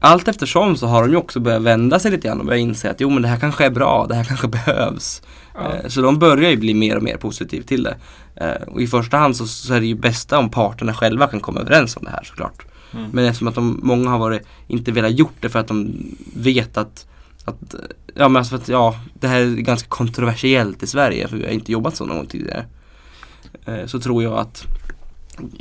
[0.00, 2.90] allt eftersom så har de ju också börjat vända sig lite grann och börjat inse
[2.90, 5.22] att jo men det här kanske är bra, det här kanske behövs.
[5.54, 5.74] Ja.
[5.74, 7.96] Eh, Så de börjar ju bli mer och mer positiva till det.
[8.36, 11.40] Eh, Och i första hand så, så är det ju bästa om parterna själva kan
[11.40, 12.62] komma överens om det här såklart.
[12.94, 13.10] Mm.
[13.12, 15.94] Men eftersom att de, många har varit, inte velat gjort det för att de
[16.36, 17.06] vet att,
[17.44, 17.74] att
[18.14, 21.50] ja men alltså att ja, det här är ganska kontroversiellt i Sverige för vi har
[21.52, 22.64] inte jobbat så någon gång tidigare.
[23.64, 24.64] Eh, Så tror jag att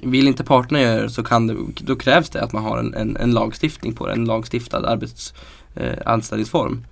[0.04, 2.94] vill inte parterna göra det så kan det, då krävs det att man har en,
[2.94, 5.34] en, en lagstiftning på det, en lagstiftad arbets,
[5.76, 6.86] eh, anställningsform.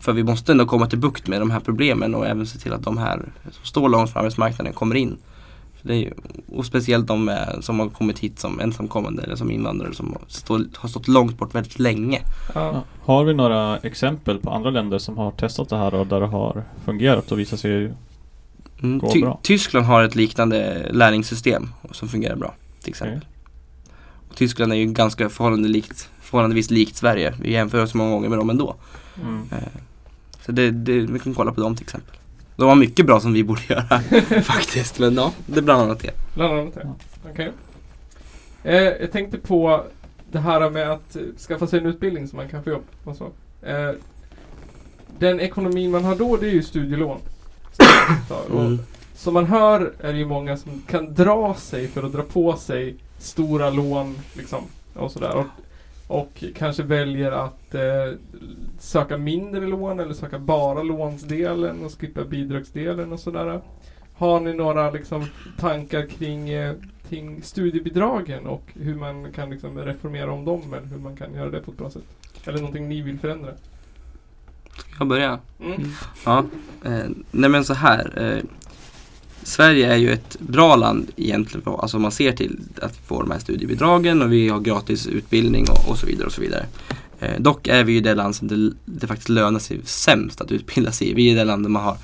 [0.00, 2.72] För vi måste ändå komma till bukt med de här problemen och även se till
[2.72, 5.16] att de här som står långt från arbetsmarknaden kommer in.
[5.80, 6.12] För det är ju,
[6.52, 10.20] och speciellt de eh, som har kommit hit som ensamkommande eller som invandrare som har,
[10.28, 12.20] stå, har stått långt bort väldigt länge.
[12.54, 12.82] Ja.
[13.04, 16.26] Har vi några exempel på andra länder som har testat det här och där det
[16.26, 17.92] har fungerat och visat sig
[18.82, 19.00] Mm.
[19.12, 19.40] Ty- bra.
[19.42, 22.54] Tyskland har ett liknande lärlingssystem som fungerar bra.
[22.80, 23.20] Till exempel.
[24.30, 27.34] Och Tyskland är ju ganska förhållande likt, förhållandevis likt Sverige.
[27.40, 28.76] Vi jämför oss många gånger med dem ändå.
[29.22, 29.42] Mm.
[29.52, 29.58] Eh,
[30.46, 32.14] Så det, det, vi kan kolla på dem till exempel.
[32.56, 34.00] De har mycket bra som vi borde göra
[34.42, 34.98] faktiskt.
[34.98, 36.10] Men ja, det är bland annat det.
[36.34, 36.80] Bland annat det.
[36.84, 36.94] Ja.
[37.30, 37.52] Okej.
[38.64, 39.84] Eh, jag tänkte på
[40.32, 41.16] det här med att
[41.48, 43.24] skaffa sig en utbildning så man kan få jobb och så.
[43.62, 43.90] Eh,
[45.18, 47.20] den ekonomin man har då det är ju studielån.
[48.50, 48.78] Mm.
[49.14, 52.56] Som man hör är det ju många som kan dra sig för att dra på
[52.56, 54.64] sig stora lån liksom.
[54.94, 55.36] Och sådär.
[55.36, 55.46] Och,
[56.06, 58.12] och kanske väljer att eh,
[58.78, 63.60] söka mindre lån eller söka bara lånsdelen och skippa bidragsdelen och sådär.
[64.14, 65.26] Har ni några liksom,
[65.58, 66.74] tankar kring, eh,
[67.08, 71.50] kring studiebidragen och hur man kan liksom, reformera om dem eller hur man kan göra
[71.50, 72.04] det på ett bra sätt?
[72.44, 73.52] Eller någonting ni vill förändra?
[74.98, 75.38] Jag börja?
[75.64, 75.90] Mm.
[76.24, 76.44] Ja,
[76.84, 78.12] eh, nej men så här.
[78.36, 78.44] Eh,
[79.42, 83.22] Sverige är ju ett bra land egentligen, för, alltså man ser till att vi får
[83.22, 86.66] de här studiebidragen och vi har gratis utbildning och, och så vidare och så vidare.
[87.20, 90.52] Eh, dock är vi ju det land som det, det faktiskt lönar sig sämst att
[90.52, 91.14] utbilda sig i.
[91.14, 91.96] Vi är det land där man har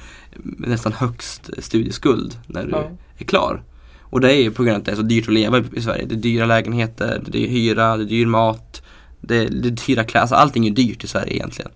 [0.56, 2.90] nästan högst studieskuld när du Ja.
[3.18, 3.62] är klar.
[4.00, 5.64] Och det är ju på grund av att det är så dyrt att leva i-
[5.72, 6.04] i Sverige.
[6.06, 8.82] Det är dyra lägenheter, det är hyra, det är dyr mat,
[9.20, 10.20] det är, det är dyra kläder.
[10.22, 11.70] Alltså allting är dyrt i Sverige egentligen.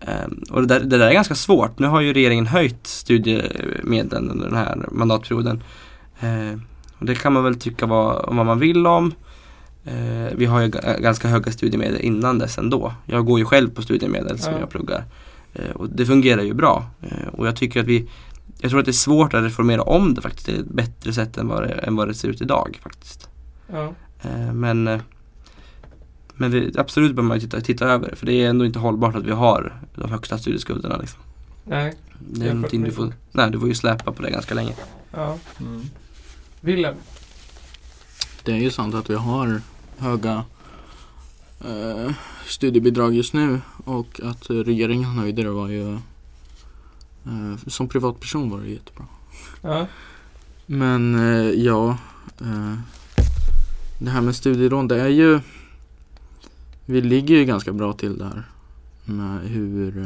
[0.00, 1.78] Ehm, och det där, det där är ganska svårt.
[1.78, 5.62] Nu har ju regeringen höjt studiemedlen under den här mandatperioden.
[6.20, 6.62] Ehm,
[6.98, 9.14] och det kan man väl tycka vad, vad man vill om.
[9.84, 12.92] Ehm, vi har ju ga- ganska höga studiemedel innan dess ändå.
[13.06, 14.58] Jag går ju själv på studiemedel som Ja.
[14.60, 15.04] jag pluggar.
[15.74, 16.86] Och det fungerar ju bra.
[17.32, 18.08] Och jag tycker att vi
[18.58, 20.46] jag tror att det är svårt att reformera om det faktiskt.
[20.46, 23.28] Det är ett bättre sätt än vad det, än vad det ser ut idag faktiskt.
[23.72, 23.92] Ja.
[24.52, 25.00] Men, eh,
[26.36, 28.16] men det, absolut behöver man ju titta, titta över det.
[28.16, 30.96] För det är ändå inte hållbart att vi har de högsta studieskulderna.
[30.96, 31.20] Liksom.
[31.64, 31.94] Nej.
[32.18, 34.74] Det är någonting du får, nej, du får ju släpa på det ganska länge.
[35.12, 35.38] Ja.
[35.60, 35.82] Mm.
[36.60, 36.94] Willem?
[38.42, 39.60] Det är ju sant att vi har
[39.98, 40.44] höga
[41.64, 42.10] eh,
[42.46, 45.92] studiebidrag just nu och att regeringen höjde det var ju
[47.24, 49.04] eh, som privatperson var det jättebra.
[49.62, 49.86] Ja.
[50.66, 51.98] Men eh, ja,
[52.40, 52.74] eh,
[53.98, 55.40] det här med studielån det är ju
[56.86, 58.42] vi ligger ju ganska bra till där
[59.04, 59.98] med hur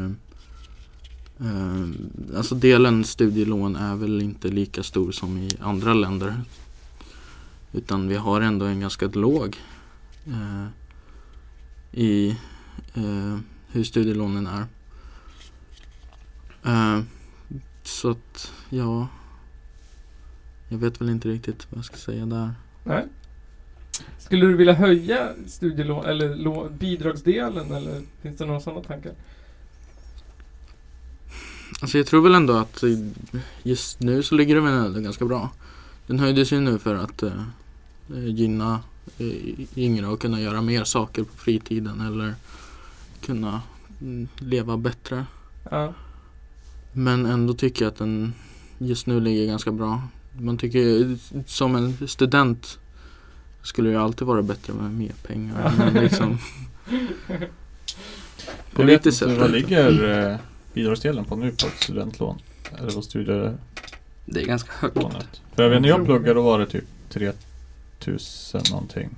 [1.41, 1.87] eh,
[2.37, 6.43] Alltså delen studielån är väl inte lika stor som i andra länder
[7.73, 9.57] Utan vi har ändå en ganska låg
[10.27, 10.67] eh,
[11.93, 12.31] i
[12.95, 14.65] eh, hur studielånen är
[16.65, 17.03] eh,
[17.83, 19.09] Så att ja
[20.73, 22.55] jag vet väl inte riktigt vad jag ska säga där.
[22.85, 23.07] Nej.
[24.19, 29.13] Skulle du vilja höja studielån eller bidragsdelen eller finns det några sådana tankar?
[31.81, 32.91] Alltså jag tror väl ändå att eh,
[33.63, 35.51] just nu så ligger det väl ändå ganska bra.
[36.07, 37.33] Den höjdes ju nu för att eh,
[38.11, 38.81] eh, gynna
[39.19, 42.35] eh, yngre och kunna göra mer saker på fritiden eller
[43.21, 43.63] kunna
[44.01, 45.27] mm, leva bättre.
[45.71, 45.95] Ja.
[46.93, 48.35] Men ändå tycker jag att den
[48.79, 50.03] just nu ligger ganska bra.
[50.39, 52.79] Man tycker som en student
[53.63, 55.73] skulle det alltid vara bättre med mer pengar.
[55.79, 56.39] Men liksom,
[58.75, 59.41] politiskt inte, sett.
[59.41, 60.37] vad ligger eh,
[60.73, 62.39] bidragsdelen på nu på ett studentlån?
[62.79, 63.61] Eller på studielånet?
[64.25, 65.41] Det är ganska högt.
[65.55, 69.11] För jag vet när jag pluggade då var det typ 3000 någonting.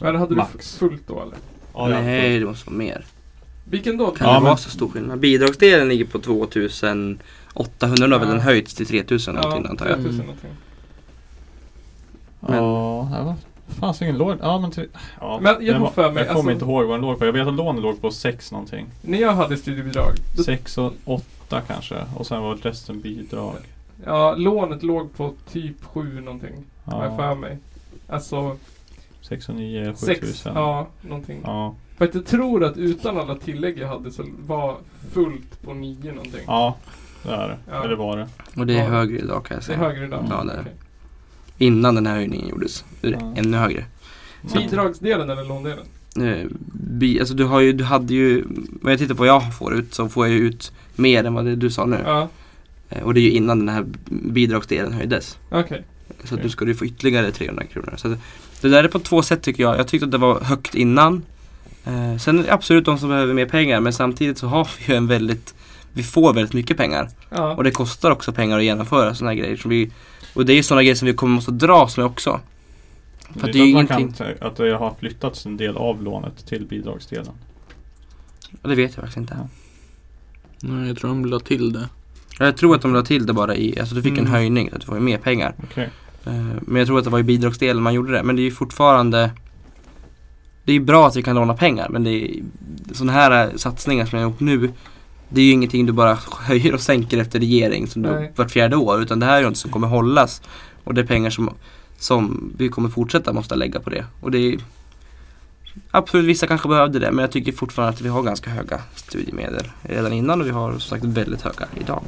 [0.00, 0.52] Men hade Max.
[0.52, 1.36] du fullt då eller?
[1.74, 2.00] Ja, ja.
[2.02, 3.04] Nej, det måste vara mer.
[3.64, 4.10] Vilken då?
[4.10, 5.18] Kan Ja, det men- vara så stor skillnad?
[5.20, 8.34] Bidragsdelen ligger på 2800 nu har väl Ja.
[8.34, 9.94] den höjts till 3000 någonting antar jag.
[9.96, 10.26] 3000 Mm.
[10.26, 10.50] någonting.
[12.48, 13.34] Men- Ja, det var
[13.80, 14.36] fanns ingen låg.
[14.42, 14.88] Ja men till,
[15.20, 17.24] ja, Men jag får för mig, Jag kommer alltså- inte ihåg vad den låg på.
[17.26, 18.86] Jag vet att lånen låg på 6 någonting.
[19.02, 20.10] När jag hade studiebidrag.
[20.36, 21.96] Då, 6 och 8 kanske.
[22.16, 23.54] Och sen var resten bidrag.
[24.04, 26.54] ja, lånet låg på typ 7 någonting.
[26.84, 27.58] Har jag för Ja, mig.
[28.08, 28.56] Alltså
[29.22, 30.52] 6 och 9, 7 6, tusen.
[30.54, 31.40] ja någonting.
[31.44, 31.74] Ja.
[31.96, 34.76] För att jag tror att utan alla tillägg jag hade så var
[35.12, 36.40] fullt på 9 någonting.
[36.46, 36.74] ja,
[37.22, 37.58] det är det.
[37.70, 37.84] Ja.
[37.84, 38.28] Eller var det.
[38.56, 38.88] Och det är Ja.
[38.90, 39.78] högre idag kan jag Det är säga.
[39.78, 40.24] högre idag?
[40.30, 40.60] Ja, det är det.
[40.60, 40.72] Okej.
[41.58, 42.84] Innan den här höjningen gjordes.
[43.00, 43.34] Nu är det Ja.
[43.36, 43.84] ännu högre.
[44.54, 45.84] Bidragsdelen eller låndelen?
[46.20, 48.42] Eh, bi, alltså du har ju, du hade ju,
[48.82, 51.34] om jag tittar på vad jag får ut så får jag ju ut mer än
[51.34, 51.98] vad det du sa nu.
[52.06, 52.28] Ja,
[52.88, 55.38] Eh, och det är ju innan den här bidragsdelen höjdes.
[55.50, 55.84] okej.
[56.24, 57.94] Så att du skulle ju få ytterligare 300 kronor.
[57.96, 58.18] Så det,
[58.60, 59.78] det där är på två sätt tycker jag.
[59.78, 61.22] Jag tyckte att det var högt innan.
[61.84, 64.92] Eh, sen är det absolut de som behöver mer pengar men samtidigt så har vi
[64.92, 65.54] ju en väldigt
[65.92, 67.08] Vi får väldigt mycket pengar.
[67.30, 67.54] Ja.
[67.54, 69.56] Och det kostar också pengar att genomföra sådana här grejer.
[69.56, 69.90] Som vi,
[70.36, 72.40] och det är ju sådana grejer som vi kommer måste dras med också.
[73.32, 74.12] För det att det är ju ingenting.
[74.12, 77.32] kan, att det har flyttats en del av lånet till bidragsdelen.
[78.62, 79.36] Och det vet jag faktiskt inte.
[79.40, 79.48] Ja.
[80.60, 81.88] Nej, jag tror de la till det.
[82.38, 84.30] Jag tror att de la till det bara i, alltså du fick en Mm.
[84.32, 85.54] höjning, att du får mer pengar.
[85.64, 85.90] Okej.
[86.26, 88.22] Eh, Men jag tror att det var i bidragsdelen man gjorde det.
[88.22, 89.30] Men det är ju fortfarande
[90.64, 92.42] Det är ju bra att vi kan låna pengar men det är
[92.92, 94.72] sådana här satsningar som jag har gjort nu
[95.28, 98.76] Det är ju ingenting du bara höjer och sänker efter regering som du vart fjärde
[98.76, 100.42] år utan det här är ju något som kommer hållas
[100.84, 101.54] Och det är pengar som,
[101.98, 104.58] som vi kommer fortsätta måste lägga på det och det är
[105.90, 109.70] Absolut vissa kanske behövde det men jag tycker fortfarande att vi har ganska höga studiemedel
[109.82, 112.02] redan innan och vi har som sagt väldigt höga idag.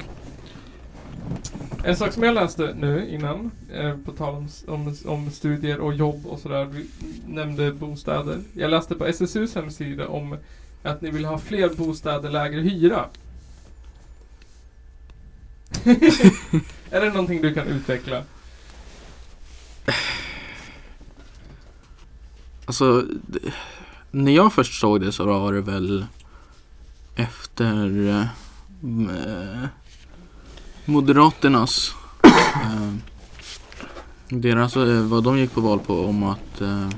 [1.85, 5.95] En sak som jag läste nu innan, eh, på tal om, om, om studier och
[5.95, 6.87] jobb och sådär, vi
[7.27, 8.39] nämnde bostäder.
[8.53, 10.37] Jag läste på SSUs hemsida om
[10.91, 13.05] att ni vill ha fler bostäder lägre hyra.
[16.91, 18.23] är det någonting du kan utveckla?
[22.65, 23.39] Alltså, det,
[24.11, 26.07] när jag först såg det så var det väl
[27.17, 28.27] efter eh,
[29.11, 29.69] eh,
[30.85, 32.95] Moderaternas eh,
[34.29, 36.89] deras, eh, vad de gick på val på om att eh,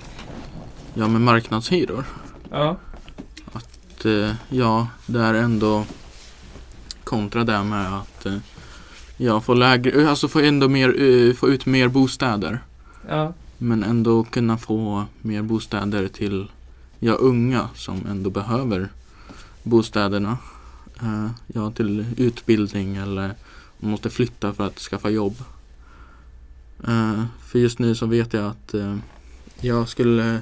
[0.95, 2.05] ja med marknadshyror.
[2.51, 2.77] Ja.
[4.01, 5.85] Att eh, ja, det är ändå
[7.05, 8.37] kontra det med att eh,
[9.17, 12.61] ja, få lägre, alltså få ändå mer, eh, få ut mer bostäder.
[13.09, 13.35] Ja.
[13.59, 16.51] Men ändå kunna få mer bostäder till
[16.99, 18.89] ja, unga som ändå behöver
[19.63, 20.39] bostäderna.
[21.47, 23.35] Ja, till utbildning eller
[23.79, 25.37] måste flytta för att skaffa jobb.
[27.41, 28.75] För just nu så vet jag att
[29.61, 30.41] jag skulle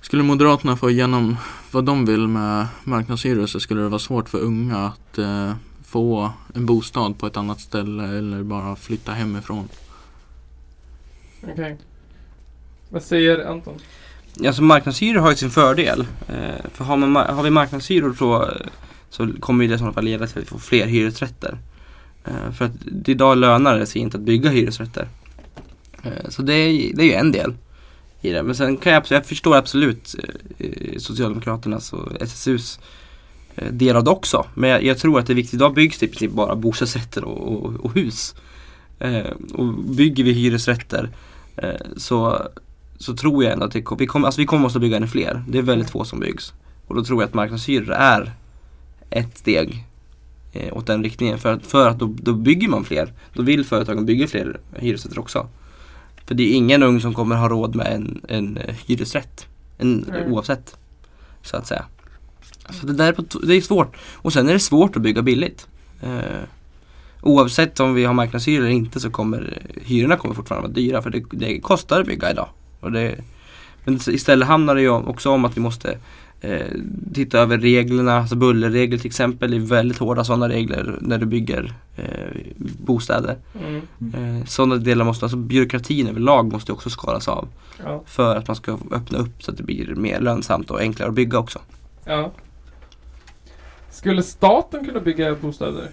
[0.00, 1.36] Skulle Moderaterna få igenom
[1.76, 5.52] vad de vill med marknadshyror så skulle det vara svårt för unga att eh,
[5.84, 9.68] få en bostad på ett annat ställe eller bara flytta hemifrån.
[11.52, 11.76] Okej.
[12.88, 13.74] Vad säger Anton?
[14.46, 16.06] Alltså marknadshyror har ju sin fördel.
[16.28, 18.50] Eh, för har, man, ma- har vi marknadshyror så,
[19.10, 21.58] så kommer ju det i sådana fall leda till att vi får fler hyresrätter.
[22.24, 25.08] Eh, för att det idag lönar det sig inte att bygga hyresrätter.
[26.02, 27.54] Eh, så det är, det är ju en del
[28.26, 28.42] i det.
[28.42, 30.14] Men sen kan jag, jag förstår absolut
[30.58, 32.80] eh, Socialdemokraternas och SSUs
[33.54, 34.46] eh, del av det också.
[34.54, 35.54] Men jag, jag tror att det är viktigt.
[35.54, 38.34] Idag byggs det i princip bara bostadsrätter och, och, och hus.
[38.98, 41.10] Eh, och bygger vi hyresrätter
[41.56, 42.48] eh, så
[42.98, 45.44] så tror jag ändå att det, vi kommer, alltså vi kommer måste bygga ännu fler.
[45.48, 46.52] Det är väldigt få som byggs.
[46.86, 48.32] Och då tror jag att marknadshyror är
[49.10, 49.84] ett steg
[50.52, 51.38] eh, åt den riktningen.
[51.38, 53.12] För att, för att då, då bygger man fler.
[53.32, 55.48] Då vill företagen bygga fler hyresrätter också.
[56.26, 59.46] För det är ingen ung som kommer ha råd med en, en eh, hyresrätt.
[59.78, 60.26] En, Nej.
[60.30, 60.76] oavsett.
[61.42, 61.84] Så att säga.
[62.70, 63.96] Så det där är, det är svårt.
[64.14, 65.66] Och sen är det svårt att bygga billigt.
[66.02, 66.42] Eh,
[67.22, 71.02] oavsett om vi har marknadshyror eller inte så kommer eh, hyrorna kommer fortfarande vara dyra.
[71.02, 72.48] För det, det kostar att bygga idag.
[72.80, 73.14] Och det,
[73.84, 75.98] men istället handlar det ju också om att vi måste
[76.40, 76.66] eh,
[77.14, 79.50] titta över reglerna, alltså bullerregler till exempel.
[79.50, 83.36] Det är väldigt hårda sådana regler när du bygger eh, bostäder.
[83.60, 83.82] Mm.
[84.14, 87.48] Eh, sådana delar måste, alltså byråkratin överlag måste också skalas av.
[87.84, 88.02] Ja.
[88.06, 91.14] För att man ska öppna upp så att det blir mer lönsamt och enklare att
[91.14, 91.58] bygga också.
[92.04, 92.32] ja.
[93.90, 95.90] Skulle staten kunna bygga bostäder?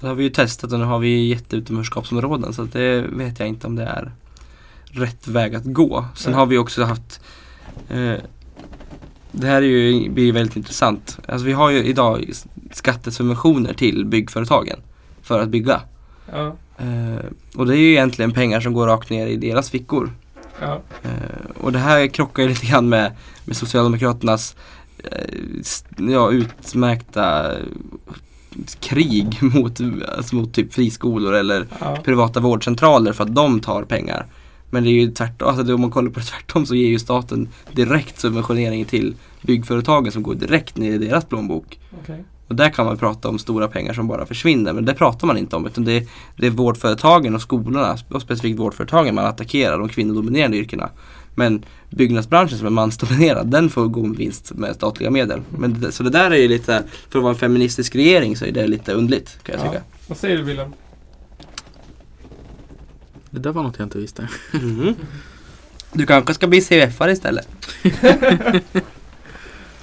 [0.00, 3.48] Det har vi ju testat och nu har vi jätteutanförskapsområden så att det vet jag
[3.48, 4.12] inte om det är
[4.84, 6.04] rätt väg att gå.
[6.14, 6.38] Sen Nej.
[6.38, 7.20] har vi också haft
[7.88, 8.14] eh,
[9.38, 11.18] Det här är ju, blir ju väldigt intressant.
[11.28, 12.30] Alltså vi har ju idag
[12.72, 14.78] skattesubventioner till byggföretagen
[15.22, 15.80] för att bygga.
[16.32, 16.46] Ja.
[16.78, 17.24] Eh,
[17.56, 20.12] och det är ju egentligen pengar som går rakt ner i deras fickor.
[20.60, 20.80] Ja.
[21.02, 21.10] Eh,
[21.60, 23.12] och det här krockar ju lite grann med,
[23.44, 24.56] med Socialdemokraternas
[24.98, 27.58] eh, ja, utmärkta eh,
[28.80, 29.80] krig mot,
[30.16, 31.96] alltså mot typ friskolor eller Ja.
[32.04, 34.26] privata vårdcentraler för att de tar pengar.
[34.70, 36.98] Men det är ju tvärtom, alltså om man kollar på det tvärtom så ger ju
[36.98, 41.78] staten direkt subventionering till byggföretagen som går direkt ner i deras plånbok.
[42.02, 42.24] Okej.
[42.48, 45.38] Och där kan man prata om stora pengar som bara försvinner men det pratar man
[45.38, 46.06] inte om utan det är,
[46.36, 50.90] det är vårdföretagen och skolorna och specifikt vårdföretagen man attackerar de kvinnodominerande yrkena.
[51.34, 55.40] Men byggnadsbranschen som är mansdominerad den får gå med vinst med statliga medel.
[55.58, 58.44] Men det, så det där är ju lite, för att vara en feministisk regering så
[58.44, 59.70] är det lite undligt kan jag Ja.
[59.70, 59.84] tycka.
[60.08, 60.72] Vad säger du Willem?
[63.36, 64.28] Det där var något jag inte visste.
[64.52, 64.94] Mhm.
[65.92, 67.48] Du kanske ska bli CUF-are istället.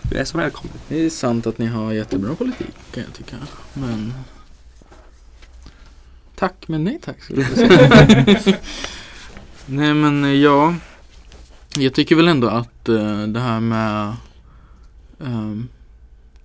[0.01, 0.74] du är så välkommen.
[0.88, 3.36] Det är sant att ni har jättebra politik kan jag tycka.
[3.74, 4.14] Men
[6.36, 8.39] Tack men nej tack skulle jag säga.
[9.66, 10.74] Nej men eh, ja
[11.78, 14.14] Jag tycker väl ändå att eh, det här med
[15.20, 15.68] ehm,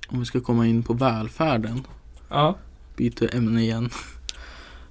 [0.09, 1.87] Om vi ska komma in på välfärden
[2.29, 2.57] Ja.
[2.97, 3.91] byter ämne igen.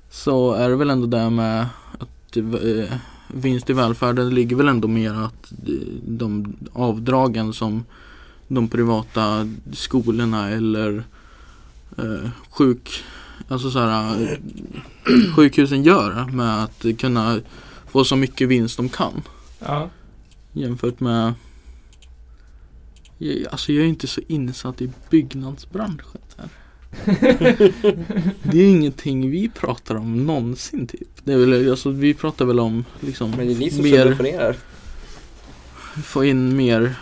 [0.09, 1.67] Så är det väl ändå det med
[3.27, 5.73] vinst i välfärden ligger väl ändå mer att eh,
[6.07, 7.85] de avdragen som
[8.47, 11.03] de privata skolorna eller
[11.97, 13.03] eh, sjuk,
[13.47, 14.37] alltså så här, eh,
[15.35, 17.39] sjukhusen gör med att kunna
[17.91, 19.21] få så mycket vinst de kan
[19.59, 19.89] Ja.
[20.53, 21.33] jämfört med
[23.51, 26.21] alltså jag är inte så insatt i byggnadsbranschen.
[26.37, 26.49] Här.
[28.43, 31.16] Det är ingenting vi pratar om någonsin typ.
[31.27, 33.97] Det är väl, alltså, vi pratar väl om liksom Men det är ni som mer,
[33.97, 34.55] subventionerar.
[36.03, 36.95] få in mer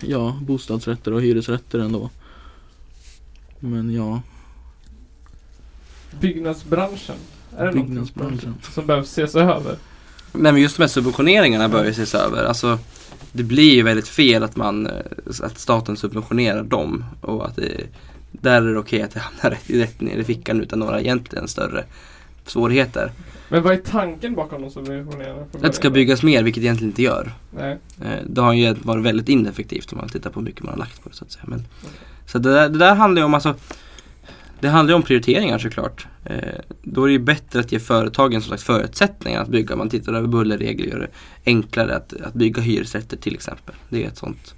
[0.00, 2.10] ja, bostadsrätter och hyresrätter ändå.
[3.60, 4.22] Men ja,
[6.20, 7.16] Byggnadsbranschen.
[7.56, 8.54] Är det byggnadsbranschen.
[8.72, 9.76] som behöver ses över?
[10.32, 12.44] Nej men just de här subventioneringarna bör ju ses över.
[12.44, 12.78] Alltså,
[13.32, 14.92] det blir ju väldigt fel att, man, eh,
[15.42, 17.86] att staten subventionerar dem och att det,
[18.32, 21.48] där är det okej att det hamnar rätt, rätt ner i fickan utan några egentligen
[21.48, 21.84] större
[22.50, 23.12] svårigheter.
[23.48, 25.42] Men vad är tanken bakom de subventionerna?
[25.52, 27.32] Att det ska byggas mer, vilket egentligen inte gör.
[27.50, 27.78] Nej.
[28.02, 30.78] Eh, Det har ju varit väldigt ineffektivt om man tittar på hur mycket man har
[30.78, 31.44] lagt på det så att säga.
[31.48, 31.64] Men,
[32.26, 33.54] Så det där, det där handlar ju om alltså
[34.60, 36.06] Det handlar om prioriteringar såklart.
[36.24, 36.36] Eh,
[36.82, 39.76] då är det ju bättre att ge företagen som slags förutsättningar att bygga.
[39.76, 41.10] Man tittar över bullerregler och gör det
[41.50, 43.74] enklare att, att bygga hyresrätter till exempel.
[43.88, 44.54] Det är ett sånt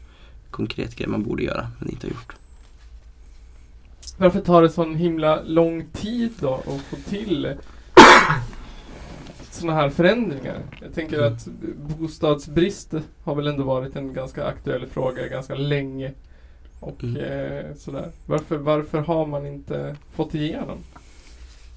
[0.50, 2.32] konkret grej man borde göra men inte har gjort.
[4.16, 7.54] Varför tar det sån himla lång tid då att få till
[9.62, 10.58] sådana här förändringar?
[10.82, 11.32] Jag tänker Mm.
[11.32, 11.48] att
[11.98, 12.94] bostadsbrist
[13.24, 16.12] har väl ändå varit en ganska aktuell fråga ganska länge.
[16.80, 17.16] Och Mm.
[17.16, 18.08] eh, sådär.
[18.26, 20.78] Varför, varför har man inte fått igenom?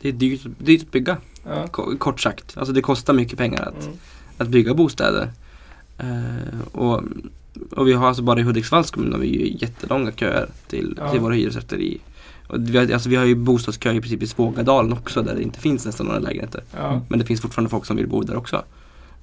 [0.02, 1.68] Det är dyrt, dyrt att bygga Ja.
[1.68, 2.58] ko- kort sagt.
[2.58, 3.98] Alltså det kostar mycket pengar att, Mm.
[4.38, 5.30] att bygga bostäder.
[5.98, 7.04] Eh, och,
[7.72, 11.12] och vi har alltså bara i Hudiksvalls kommun har vi ju jättelånga köer till, Ja.
[11.12, 12.02] till våra hyresrätter i
[12.54, 15.60] vi, har, alltså vi har ju bostadskö i princip i Svågadalen också där det inte
[15.60, 16.64] finns nästan några lägenheter.
[16.76, 17.02] Ja.
[17.10, 18.64] Men det finns fortfarande folk som vill bo där också.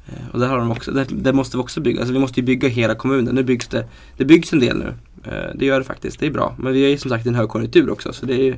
[0.06, 2.00] Eh, och där har de också, där, där måste vi också bygga.
[2.00, 3.34] Alltså vi måste ju bygga hela kommunen.
[3.34, 4.94] Nu byggs det, det byggs en del nu.
[5.32, 6.54] Eh, det gör det faktiskt, det är bra.
[6.58, 8.56] Men vi är ju som sagt i en högkonjunktur också så det, är, ju-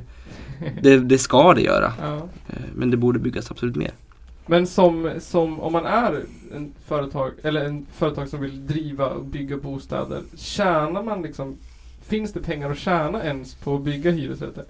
[0.81, 1.93] det, det ska det göra.
[2.01, 2.15] ja.
[2.47, 3.91] Eh, men det borde byggas absolut mer.
[4.47, 6.23] Men som, som om man är
[6.55, 10.21] en företag eller en företag som vill driva och bygga bostäder.
[10.35, 11.55] Tjänar man liksom
[12.07, 14.63] Finns det pengar att tjäna ens på att bygga hyresrätter?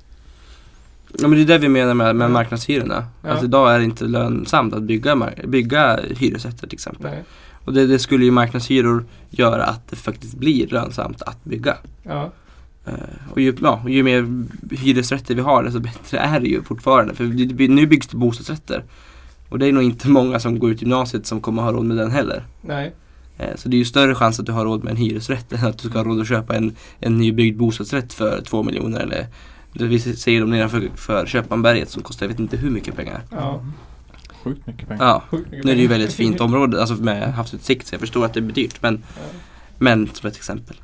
[1.19, 3.05] Ja men det är det vi menar med, med marknadshyrorna.
[3.21, 3.29] Ja.
[3.29, 7.11] Alltså idag är det inte lönsamt att bygga, bygga hyresrätter till exempel.
[7.11, 7.23] Nej.
[7.65, 11.77] Och det, det skulle ju marknadshyror göra att det faktiskt blir lönsamt att bygga.
[12.03, 12.31] Ja.
[12.85, 12.93] Eh,
[13.31, 17.13] och ju, ja, ju mer hyresrätter vi har desto bättre är det ju fortfarande.
[17.13, 17.23] För
[17.67, 18.83] nu byggs det bostadsrätter.
[19.49, 21.97] Och det är nog inte många som går ut gymnasiet som kommer ha råd med
[21.97, 22.43] den heller.
[22.61, 22.93] Nej.
[23.37, 25.65] Eh, Så det är ju större chans att du har råd med en hyresrätt än
[25.67, 29.27] att du ska ha råd att köpa en, en nybyggd bostadsrätt för två miljoner eller
[29.73, 33.21] vi säger de nedanför för Köpmanberget som kostar jag vet inte hur mycket pengar.
[33.31, 33.65] Ja.
[34.43, 35.05] Sjukt mycket pengar.
[35.05, 35.99] Ja, Sjukt mycket nu är det ju pengar.
[35.99, 39.21] väldigt fint område, alltså med havsutsikt så jag förstår att det är dyrt men, Ja.
[39.77, 40.75] men som ett exempel.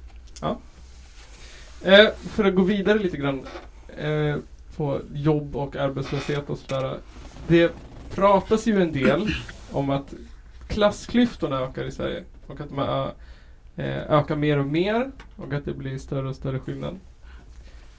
[1.84, 3.42] Eh, för att gå vidare lite grann
[3.98, 4.36] eh,
[4.78, 6.98] på jobb och arbetslöshet och sådär.
[7.48, 7.72] Det
[8.16, 9.36] pratas ju en del
[9.72, 10.14] om att
[10.68, 12.80] klassklyftorna ökar i Sverige och att de
[13.84, 17.00] eh, ökar mer och mer och att det blir större och större skillnad.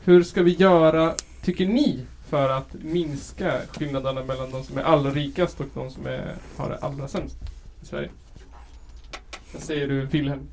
[0.04, 5.10] Hur ska vi göra, tycker ni, för att minska skillnaderna mellan de som är allra
[5.10, 7.36] rikast och de som är, har det allra sämst
[7.82, 8.10] i Sverige?
[9.52, 10.48] Vad säger du Wilhelm?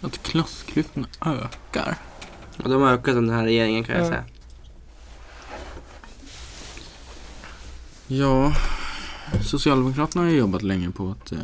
[0.00, 1.96] Att klassklyftorna ökar.
[2.64, 4.08] Och de har ökat under den här regeringen kan jag Ja.
[4.08, 4.24] säga.
[8.06, 8.52] Ja,
[9.42, 11.38] Socialdemokraterna har ju jobbat länge på att eh,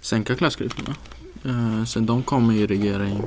[0.00, 0.96] sänka klassklyftorna.
[1.44, 3.22] Eh, sen de kom i regering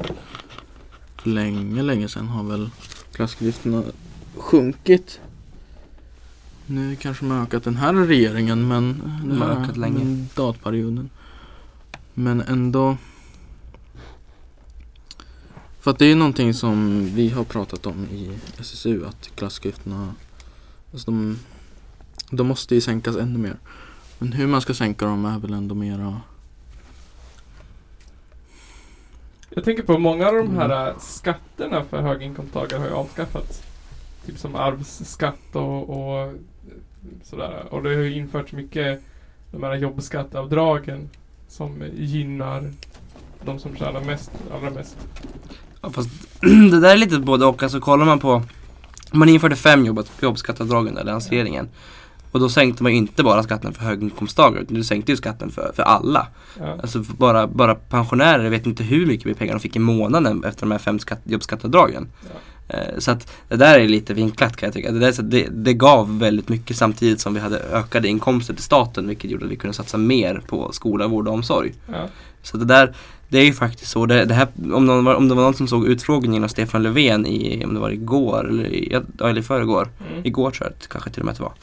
[1.21, 2.69] för länge, länge sedan har väl
[3.11, 3.84] klassklyftorna
[4.36, 5.19] sjunkit.
[6.65, 10.03] Nu kanske de har ökat den här regeringen men De den har här ökat länge.
[10.03, 11.09] mandatperioden.
[12.13, 12.97] Men ändå
[15.79, 20.15] För att det är ju någonting som vi har pratat om i SSU att klassklyftorna
[20.93, 21.39] alltså de,
[22.32, 23.55] de måste ju sänkas ännu mer.
[24.19, 26.21] Men hur man ska sänka dem är väl ändå mera
[29.49, 30.57] Jag tänker på många av de Mm.
[30.57, 33.61] här äh, skatterna för höginkomsttagare har ju avskaffats.
[34.25, 36.32] Typ som arvsskatt och, och äh,
[37.23, 37.65] sådär.
[37.69, 39.01] Och det har ju införts mycket
[39.51, 41.09] de här jobbskatteavdragen
[41.47, 42.71] som gynnar
[43.45, 44.97] de som tjänar mest, allra mest.
[45.82, 46.09] Ja, fast
[46.71, 47.63] det där är lite både och.
[47.63, 48.43] Alltså kollar man på
[49.11, 51.69] Man införde fem jobb, jobbskatteavdrag under alliansregeringen.
[52.32, 55.51] Och då sänkte man ju inte bara skatten för höginkomsttagare utan du sänkte ju skatten
[55.51, 56.27] för, för alla.
[56.59, 56.77] Ja.
[56.82, 60.43] Alltså för bara, bara pensionärer vet inte hur mycket mer pengar de fick i månaden
[60.43, 62.07] efter de här fem skatt, jobbskatteavdragen.
[62.67, 64.91] Eh, Så att det där är lite vinklat kan jag tycka.
[64.91, 68.63] Det, där, så det, det gav väldigt mycket samtidigt som vi hade ökade inkomster till
[68.63, 71.73] staten vilket gjorde att vi kunde satsa mer på skola, vård och omsorg.
[71.91, 72.07] Ja.
[72.43, 72.93] Så det där,
[73.29, 74.05] det är ju faktiskt så.
[74.05, 77.25] Det, det här, om, någon, om det var någon som såg utfrågningen av Stefan Löfven
[77.25, 79.89] i, om det var igår eller, i, ja, eller i förrgår.
[80.11, 80.25] Mm.
[80.25, 81.53] Igår tror jag kanske till och med att det var.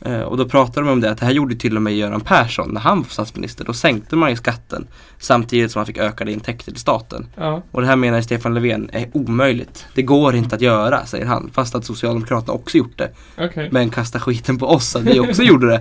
[0.00, 2.20] Eh, och då pratade de om det att det här gjorde till och med Göran
[2.20, 3.64] Persson när han var statsminister.
[3.64, 4.86] Då sänkte man ju skatten
[5.18, 7.26] samtidigt som man fick ökade intäkter till staten.
[7.36, 7.62] Ja.
[7.70, 9.86] Och det här menar Stefan Löfven är omöjligt.
[9.94, 11.50] Det går inte att göra, säger han.
[11.54, 13.10] Fast att Socialdemokraterna också gjort det.
[13.38, 13.68] Okej.
[13.72, 15.80] Men kasta skiten på oss att vi också gjorde det.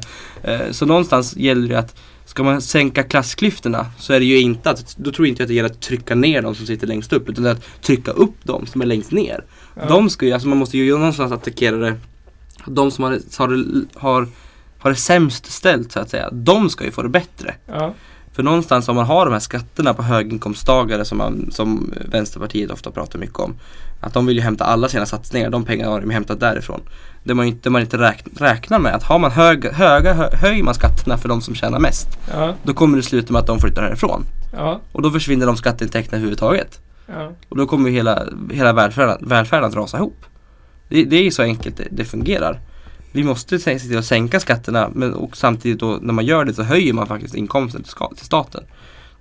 [0.53, 1.95] Eh, Så någonstans gäller det att
[2.27, 5.47] Ska man sänka klassklyftorna så är det ju inte att, då tror inte jag att
[5.49, 8.11] det gäller att trycka ner de som sitter längst upp utan det är att trycka
[8.11, 9.43] upp de som är längst ner.
[9.75, 9.85] Ja.
[9.87, 11.95] De ska ju, alltså man måste ju någonstans attackera det
[12.65, 13.47] De som har, har,
[13.99, 14.27] har,
[14.79, 17.55] har det sämst ställt så att säga, de ska ju få det bättre.
[17.67, 17.93] Ja.
[18.35, 22.91] För någonstans om man har de här skatterna på höginkomsttagare som, man, som Vänsterpartiet ofta
[22.91, 23.55] pratar mycket om.
[24.01, 26.81] Att de vill ju hämta alla sina satsningar, de pengarna har de hämtat därifrån.
[27.23, 30.63] Det man inte, man inte räkn, räknar med att har man höga, höga hö, höjer
[30.63, 32.07] man skatterna för de som tjänar mest.
[32.33, 32.53] Ja.
[32.63, 34.23] Då kommer det sluta med att de flyttar härifrån.
[34.53, 34.79] Ja.
[34.91, 36.79] Och då försvinner de skatteintäkterna överhuvudtaget.
[37.07, 37.31] Ja.
[37.49, 40.25] Och då kommer hela, hela välfärden, välfärden att rasa ihop.
[40.89, 42.59] Det, det är ju så enkelt det, det fungerar.
[43.11, 46.53] Vi måste se till att sänka skatterna men och samtidigt då när man gör det
[46.53, 48.63] så höjer man faktiskt inkomsten till, till staten.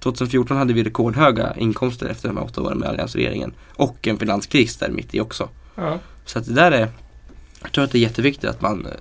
[0.01, 3.53] 2014 hade vi rekordhöga inkomster efter de här åtta åren med alliansregeringen.
[3.75, 5.49] Och en finanskris där mitt i också.
[5.75, 5.99] Ja.
[6.25, 6.89] Så att det där är
[7.63, 8.93] Jag tror att det är jätteviktigt att man eh,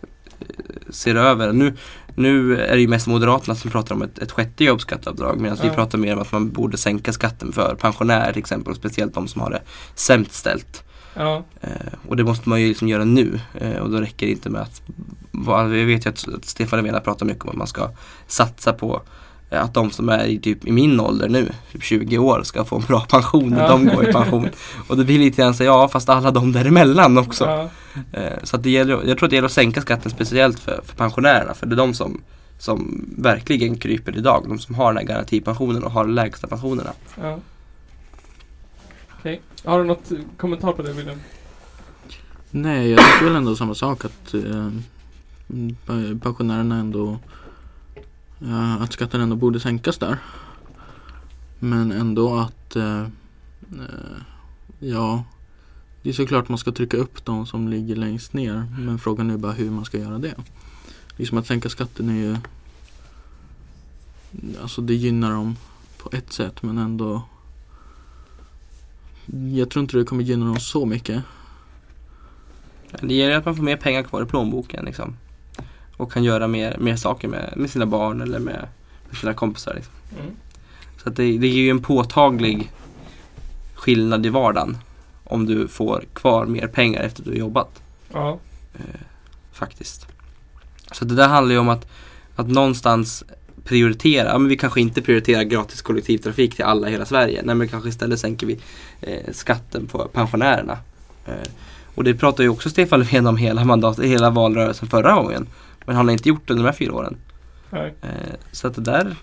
[0.89, 1.53] ser över.
[1.53, 1.73] Nu,
[2.15, 5.67] nu är det ju mest Moderaterna som pratar om ett, ett sjätte jobbskatteavdrag medan vi
[5.67, 5.73] Ja.
[5.73, 9.27] pratar mer om att man borde sänka skatten för pensionärer till exempel och speciellt de
[9.27, 9.61] som har det
[9.95, 10.83] sämst ställt.
[11.15, 11.43] Ja.
[11.61, 11.69] Eh,
[12.07, 14.61] och det måste man ju liksom göra nu eh, och då räcker det inte med
[14.61, 14.81] att
[15.31, 17.89] va- Jag vet ju att, att Stefan Löfven har pratat mycket om att man ska
[18.27, 19.01] satsa på
[19.49, 22.65] eh, att de som är i, typ, i min ålder nu, typ 20 år, ska
[22.65, 23.67] få en bra pension när Ja.
[23.69, 24.49] de går i pension.
[24.87, 27.45] Och det blir lite grann så, ja fast alla de däremellan också.
[27.45, 27.69] Ja.
[28.43, 30.95] Så att det gäller, jag tror att det gäller att sänka skatten speciellt för, för
[30.95, 32.21] pensionärerna för det är de som,
[32.59, 34.45] som verkligen kryper idag.
[34.47, 36.89] De som har den här garantipensionen och har de lägsta pensionerna.
[37.21, 37.37] Ja.
[39.23, 39.41] Okej.
[39.65, 41.19] Har du något kommentar på det William?
[42.51, 44.69] Nej, jag tycker väl ändå samma sak att eh,
[46.21, 47.19] pensionärerna ändå
[48.41, 50.17] eh, att skatten ändå borde sänkas där.
[51.59, 54.17] Men ändå att eh, eh,
[54.79, 55.23] ja,
[56.01, 58.65] det är såklart man ska trycka upp de som ligger längst ner.
[58.79, 60.35] Men frågan är bara hur man ska göra det.
[61.17, 62.37] Liksom att sänka skatten är ju
[64.61, 65.55] Alltså det gynnar dem
[65.97, 67.21] på ett sätt men ändå
[69.53, 71.23] jag tror inte det kommer gynna dem så mycket.
[73.01, 75.17] Det gäller att man får mer pengar kvar i plånboken liksom.
[75.97, 78.67] Och kan göra mer, mer saker med, med sina barn eller med,
[79.09, 79.73] med sina kompisar.
[79.73, 79.93] Liksom.
[80.19, 80.35] Mm.
[81.03, 82.71] Så att det, det ger ju en påtaglig
[83.73, 84.77] skillnad i vardagen.
[85.23, 87.81] Om du får kvar mer pengar efter du har jobbat.
[88.13, 88.39] Ja.
[89.51, 90.07] faktiskt.
[90.91, 91.87] Så det där handlar ju om att,
[92.35, 93.23] att någonstans
[93.63, 97.41] prioritera, ja, men vi kanske inte prioriterar gratis kollektivtrafik till alla i hela Sverige.
[97.43, 98.59] Nej men kanske istället sänker vi
[99.01, 100.77] eh, skatten på pensionärerna.
[101.25, 101.49] Eh,
[101.95, 105.47] och det pratar ju också Stefan Löfven om hela, mandat, hela valrörelsen förra gången.
[105.85, 107.17] Men han har inte gjort det under de här fyra åren.
[107.69, 107.93] Nej.
[108.01, 108.09] Eh,
[108.51, 109.15] så att det där,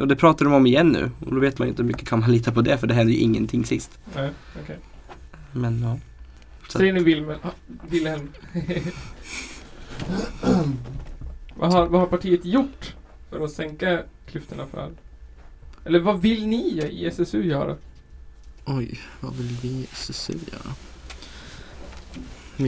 [0.00, 1.10] och det pratar de om igen nu.
[1.26, 2.94] Och då vet man ju inte hur mycket kan man lita på det för det
[2.94, 3.98] hände ju ingenting sist.
[4.14, 4.30] Nej,
[4.62, 4.78] okej.
[5.52, 5.98] Men ja.
[6.68, 7.38] Säger ni Wilhelm?
[7.42, 7.50] ah,
[7.88, 8.28] Wilhelm.
[11.54, 12.94] vad, har, vad har partiet gjort
[13.30, 14.90] för att sänka klyftorna för
[15.84, 16.56] Eller vad vill ni
[16.90, 17.76] i SSU göra?
[18.64, 20.74] Oj, vad vill vi i SSU göra?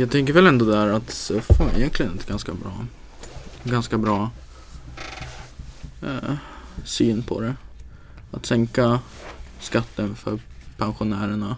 [0.00, 2.86] Jag tänker väl ändå där att SUF har egentligen ett ganska bra
[3.64, 4.30] Ganska bra
[6.02, 6.34] eh,
[6.84, 7.54] syn på det.
[8.30, 9.00] Att sänka
[9.60, 10.38] skatten för
[10.76, 11.56] pensionärerna.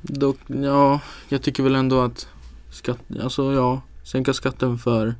[0.00, 2.28] Dock, ja, jag tycker väl ändå att
[2.70, 5.14] skatt, alltså ja, sänka skatten för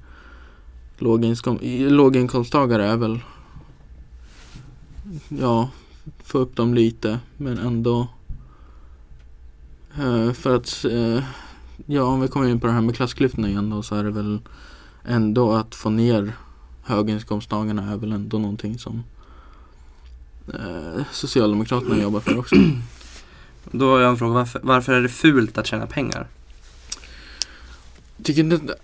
[1.01, 3.21] låginkom- låginkomsttagare är väl
[5.29, 5.71] ja,
[6.25, 8.09] få upp dem lite men ändå
[9.99, 11.25] eh, för att eh,
[11.87, 14.11] ja om vi kommer in på det här med klassklyftorna igen då så är det
[14.11, 14.39] väl
[15.05, 16.33] ändå att få ner
[16.83, 19.03] höginkomsttagarna är väl ändå någonting som
[20.55, 22.57] eh, Socialdemokraterna jobbar för också.
[23.73, 26.29] Då har jag en fråga, varför, varför är det fult att tjäna pengar?
[28.23, 28.75] Tycker inte,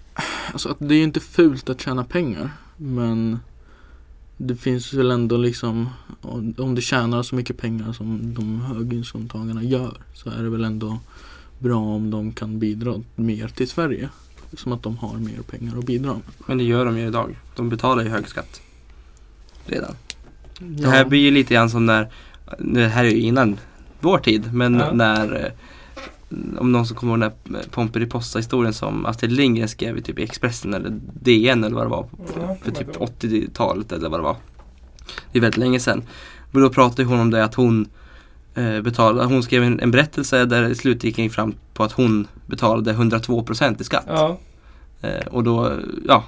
[0.53, 3.39] alltså att det är ju inte fult att tjäna pengar men
[4.37, 5.89] det finns väl ändå liksom
[6.57, 10.99] om du tjänar så mycket pengar som de höginkomsttagarna gör så är det väl ändå
[11.59, 14.09] bra om de kan bidra mer till Sverige.
[14.53, 16.22] Som att de har mer pengar att bidra med.
[16.47, 17.37] Men det gör de ju idag.
[17.57, 18.61] De betalar ju hög skatt.
[19.66, 19.95] Redan.
[20.59, 22.09] Det här blir ju lite grann som när,
[22.59, 23.59] det här är ju innan
[24.01, 24.93] vår tid, men Ja.
[24.93, 25.53] när eh,
[26.59, 30.18] om någon som kommer ihåg den där Pomperipossa historien som Astrid Lindgren skrev i typ
[30.18, 32.09] Expressen eller DN eller vad det var
[32.62, 33.09] för typ jag ihåg.
[33.20, 34.37] 80-talet eller vad det var.
[35.32, 36.03] Det är väldigt länge sedan.
[36.51, 37.89] Men då pratade hon om det att hon
[38.55, 42.28] eh, betalade, hon skrev en, en berättelse där det slutligen gick fram på att hon
[42.47, 44.05] betalade 102% i skatt.
[44.09, 44.39] Ja,
[45.01, 45.72] Eh, och då,
[46.09, 46.24] ja,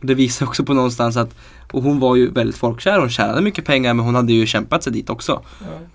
[0.00, 1.34] det visar också på någonstans att,
[1.72, 4.82] och hon var ju väldigt folkkär, hon tjänade mycket pengar men hon hade ju kämpat
[4.82, 5.42] sig dit också.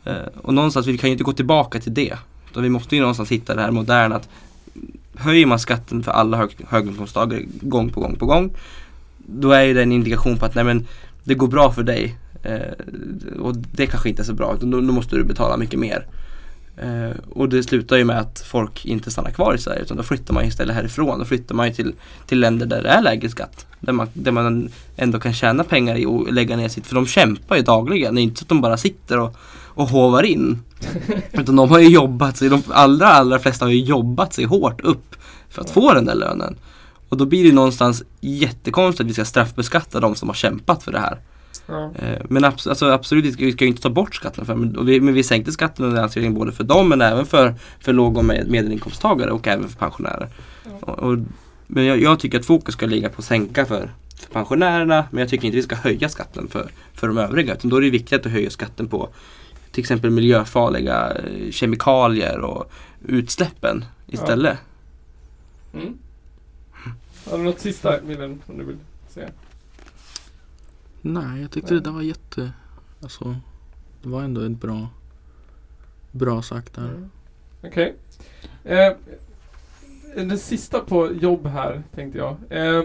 [0.04, 0.12] ja.
[0.12, 2.18] Eh, och någonstans, vi kan ju inte gå tillbaka till det.
[2.52, 4.30] Utan vi måste ju någonstans hitta det här moderna att
[5.16, 8.52] höjer man skatten för alla hög, höginkomsttagare gång på gång på gång
[9.26, 10.88] då är ju det en indikation på att nej men
[11.24, 14.82] det går bra för dig eh, och det kanske inte är så bra utan då,
[14.82, 16.06] då måste du betala mycket mer.
[16.78, 20.04] Eh, och det slutar ju med att folk inte stannar kvar i Sverige utan då
[20.04, 21.20] flyttar man istället härifrån.
[21.20, 21.94] Då flyttar man ju till,
[22.28, 23.66] till länder där det är lägre skatt.
[23.80, 27.06] Där man, där man ändå kan tjäna pengar i och lägga ner sitt, för de
[27.08, 28.16] kämpar ju dagligen.
[28.16, 30.60] Det är inte så att de bara sitter och, och hovar in.
[31.32, 34.82] Utan de har ju jobbat sig, de allra allra flesta har ju jobbat sig hårt
[34.82, 35.16] upp
[35.50, 36.56] för att få den där lönen.
[37.10, 40.92] Och då blir det någonstans jättekonstigt att vi ska straffbeskatta de som har kämpat för
[40.92, 41.18] det här.
[41.68, 41.92] ja.
[41.96, 45.02] Eh, Men abs- alltså absolut, vi ska ju inte ta bort skatten för men, vi,
[45.02, 48.26] men vi sänkte skatten under alliansregeringen både för dem men även för, för låg och
[48.26, 50.30] med, medelinkomsttagare och även för pensionärer.
[50.64, 50.72] Ja.
[50.82, 51.18] Och, och,
[51.68, 55.20] men jag, jag tycker att fokus ska ligga på att sänka för, för pensionärerna men
[55.20, 57.54] jag tycker inte vi ska höja skatten för, för de övriga.
[57.54, 59.10] Utan då är det viktigt att höja skatten på
[59.72, 62.72] till exempel miljöfarliga eh, kemikalier och
[63.06, 64.58] utsläppen istället.
[65.74, 65.98] Mm.
[67.30, 68.78] Har du något sista Wilhelm som du vill
[69.10, 69.30] säga?
[71.02, 72.52] Nej, jag tyckte det där var jätte,
[73.02, 73.36] alltså
[74.04, 74.90] det var ändå ett bra,
[76.12, 76.86] bra sagt där.
[76.86, 77.10] Mm.
[77.64, 77.96] Okej.
[78.64, 78.94] Eh,
[80.16, 82.38] det sista på jobb här tänkte jag.
[82.50, 82.84] Eh,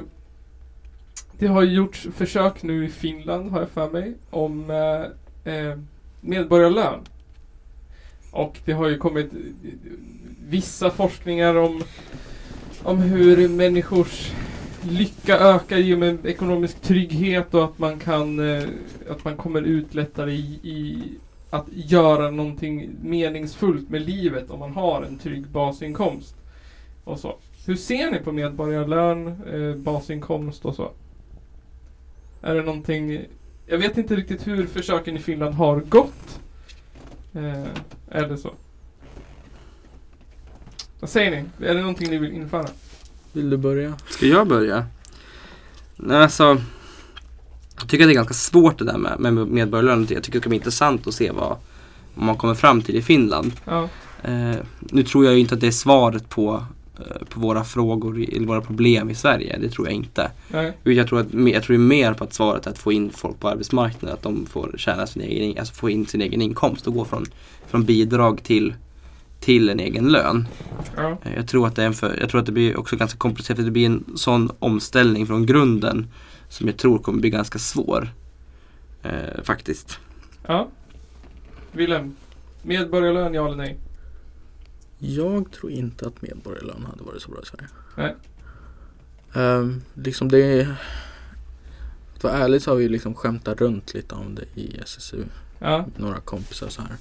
[1.39, 5.79] det har gjorts försök nu i Finland har jag för mig om eh, eh,
[6.27, 7.01] medborgarlön.
[8.31, 9.31] Och det har ju kommit
[10.49, 11.83] vissa forskningar om,
[12.83, 14.33] om hur människors
[14.83, 18.69] lycka ökar i och med ekonomisk trygghet och att man kan eh,
[19.11, 21.03] att man kommer ut lättare i, i
[21.51, 26.35] att göra någonting meningsfullt med livet om man har en trygg basinkomst.
[27.05, 27.37] Och så.
[27.67, 30.91] Hur ser ni på medborgarlön, eh, basinkomst och så?
[32.43, 33.21] Är det någonting...
[33.69, 36.41] Jag vet inte riktigt hur försöken i Finland har gått.
[37.35, 37.65] Eh,
[38.09, 38.55] är det så?
[41.01, 41.67] Vad säger ni?
[41.67, 42.69] Är det någonting ni vill införa?
[43.33, 43.95] Vill du börja?
[44.09, 44.87] Ska jag börja?
[45.97, 46.61] Nej, alltså,
[47.79, 50.07] jag tycker att det är ganska svårt det där med, med medborgarlön.
[50.11, 51.57] Jag tycker det ska bli intressant att se vad,
[52.15, 53.53] man kommer fram till i Finland.
[53.65, 53.89] Ja.
[54.23, 56.65] Eh, nu tror jag ju inte att det är svaret på,
[57.29, 59.59] på våra frågor eller våra problem i Sverige.
[59.61, 60.31] Det tror jag inte.
[60.49, 60.73] Nej.
[60.83, 63.49] Jag tror, att, jag tror mer på att svaret är att få in folk på
[63.49, 64.15] arbetsmarknaden.
[64.15, 67.27] Att de får tjäna sin egen, alltså få in sin egen inkomst och gå från,
[67.67, 68.75] från bidrag till,
[69.41, 70.49] till en egen lön.
[70.97, 71.19] Ja.
[71.25, 73.19] Eh, Jag tror att det, är en för, jag tror att det blir också ganska
[73.19, 76.07] komplicerat det blir en sån omställning från grunden
[76.49, 78.09] som jag tror kommer bli ganska svår.
[79.03, 79.99] Eh, faktiskt.
[80.47, 80.69] Ja.
[81.73, 82.17] Willem,
[82.63, 83.77] medborgarlön ja eller nej?
[84.99, 87.69] Jag tror inte att medborgarlön hade varit så bra i Sverige.
[87.97, 88.17] Nej.
[89.35, 90.75] Ehm, liksom det.
[92.17, 95.25] Att vara ärlig så har vi liksom skämtat runt lite om det i SSU.
[95.59, 95.87] Ja.
[95.97, 96.97] Några kompisar så här.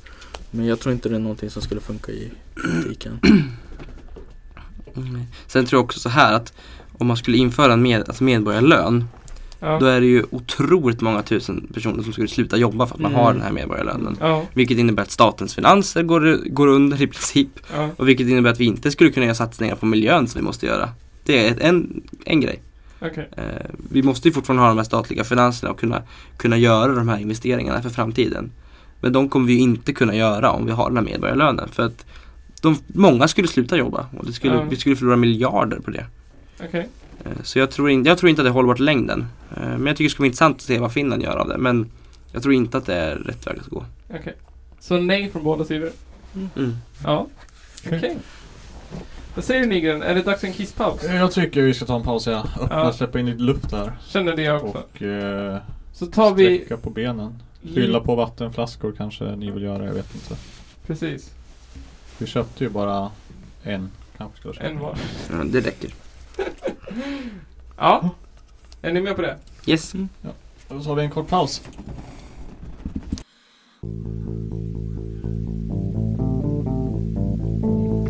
[0.51, 3.19] Men jag tror inte det är någonting som skulle funka i praktiken.
[4.95, 5.21] Mm.
[5.47, 6.53] Sen tror jag också så här att
[6.97, 9.05] om man skulle införa en med, alltså medborgarlön
[9.65, 9.79] Ja.
[9.79, 13.11] då är det ju otroligt många tusen personer som skulle sluta jobba för att man
[13.11, 13.23] Mm.
[13.23, 14.17] har den här medborgarlönen.
[14.19, 14.43] Ja.
[14.53, 17.49] Vilket innebär att statens finanser går, går under i princip.
[17.75, 17.89] Ja.
[17.97, 20.65] Och vilket innebär att vi inte skulle kunna göra satsningar på miljön som vi måste
[20.65, 20.89] göra.
[21.25, 22.61] Det är ett, en, en grej.
[22.99, 23.29] Okej.
[23.37, 23.43] Eh,
[23.91, 26.01] vi måste ju fortfarande ha de här statliga finanserna och kunna,
[26.37, 28.51] kunna göra de här investeringarna för framtiden.
[29.01, 31.69] Men de kommer vi inte kunna göra om vi har den här medborgarlönen.
[31.71, 32.05] För att
[32.61, 36.05] de, många skulle sluta jobba och skulle, vi skulle förlora miljarder på det.
[36.67, 36.87] Okej.
[37.25, 39.25] Eh, så jag tror, in, jag tror inte att det är hållbart i längden.
[39.57, 41.57] Eh, men jag tycker det skulle vara intressant att se vad Finland gör av det.
[41.57, 41.89] Men
[42.31, 43.85] jag tror inte att det är rätt väg att gå.
[44.09, 44.35] Okej.
[44.79, 45.89] Så nej från båda sidor?
[46.55, 46.75] Mm.
[47.03, 47.27] Ja.
[47.85, 48.17] Okej.
[49.35, 50.01] Vad säger du Nygren?
[50.03, 51.03] Är det dags för en kisspaus?
[51.03, 52.45] Jag tycker vi ska ta en paus ja.
[52.61, 52.93] Öppna, Ja.
[52.93, 53.91] släppa in lite luft där.
[54.07, 54.77] Känner det jag också.
[54.95, 55.57] Och eh,
[55.93, 56.57] Så tar vi...
[56.57, 57.39] sträcka på benen.
[57.73, 60.35] Fylla på vattenflaskor kanske ni vill göra, jag vet inte.
[60.87, 61.31] Precis.
[62.17, 63.11] Vi köpte ju bara
[63.63, 63.89] en.
[64.17, 64.97] Kanske ska köpa En var.
[65.31, 65.89] Ja, det räcker.
[67.77, 68.09] Ja.
[68.81, 69.37] Är ni med på det?
[69.65, 69.93] Yes.
[70.69, 71.61] Då tar vi en kort paus.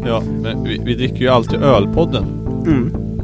[0.05, 2.23] Ja, men vi, vi dricker ju alltid ölpodden.
[2.67, 3.14] Mm.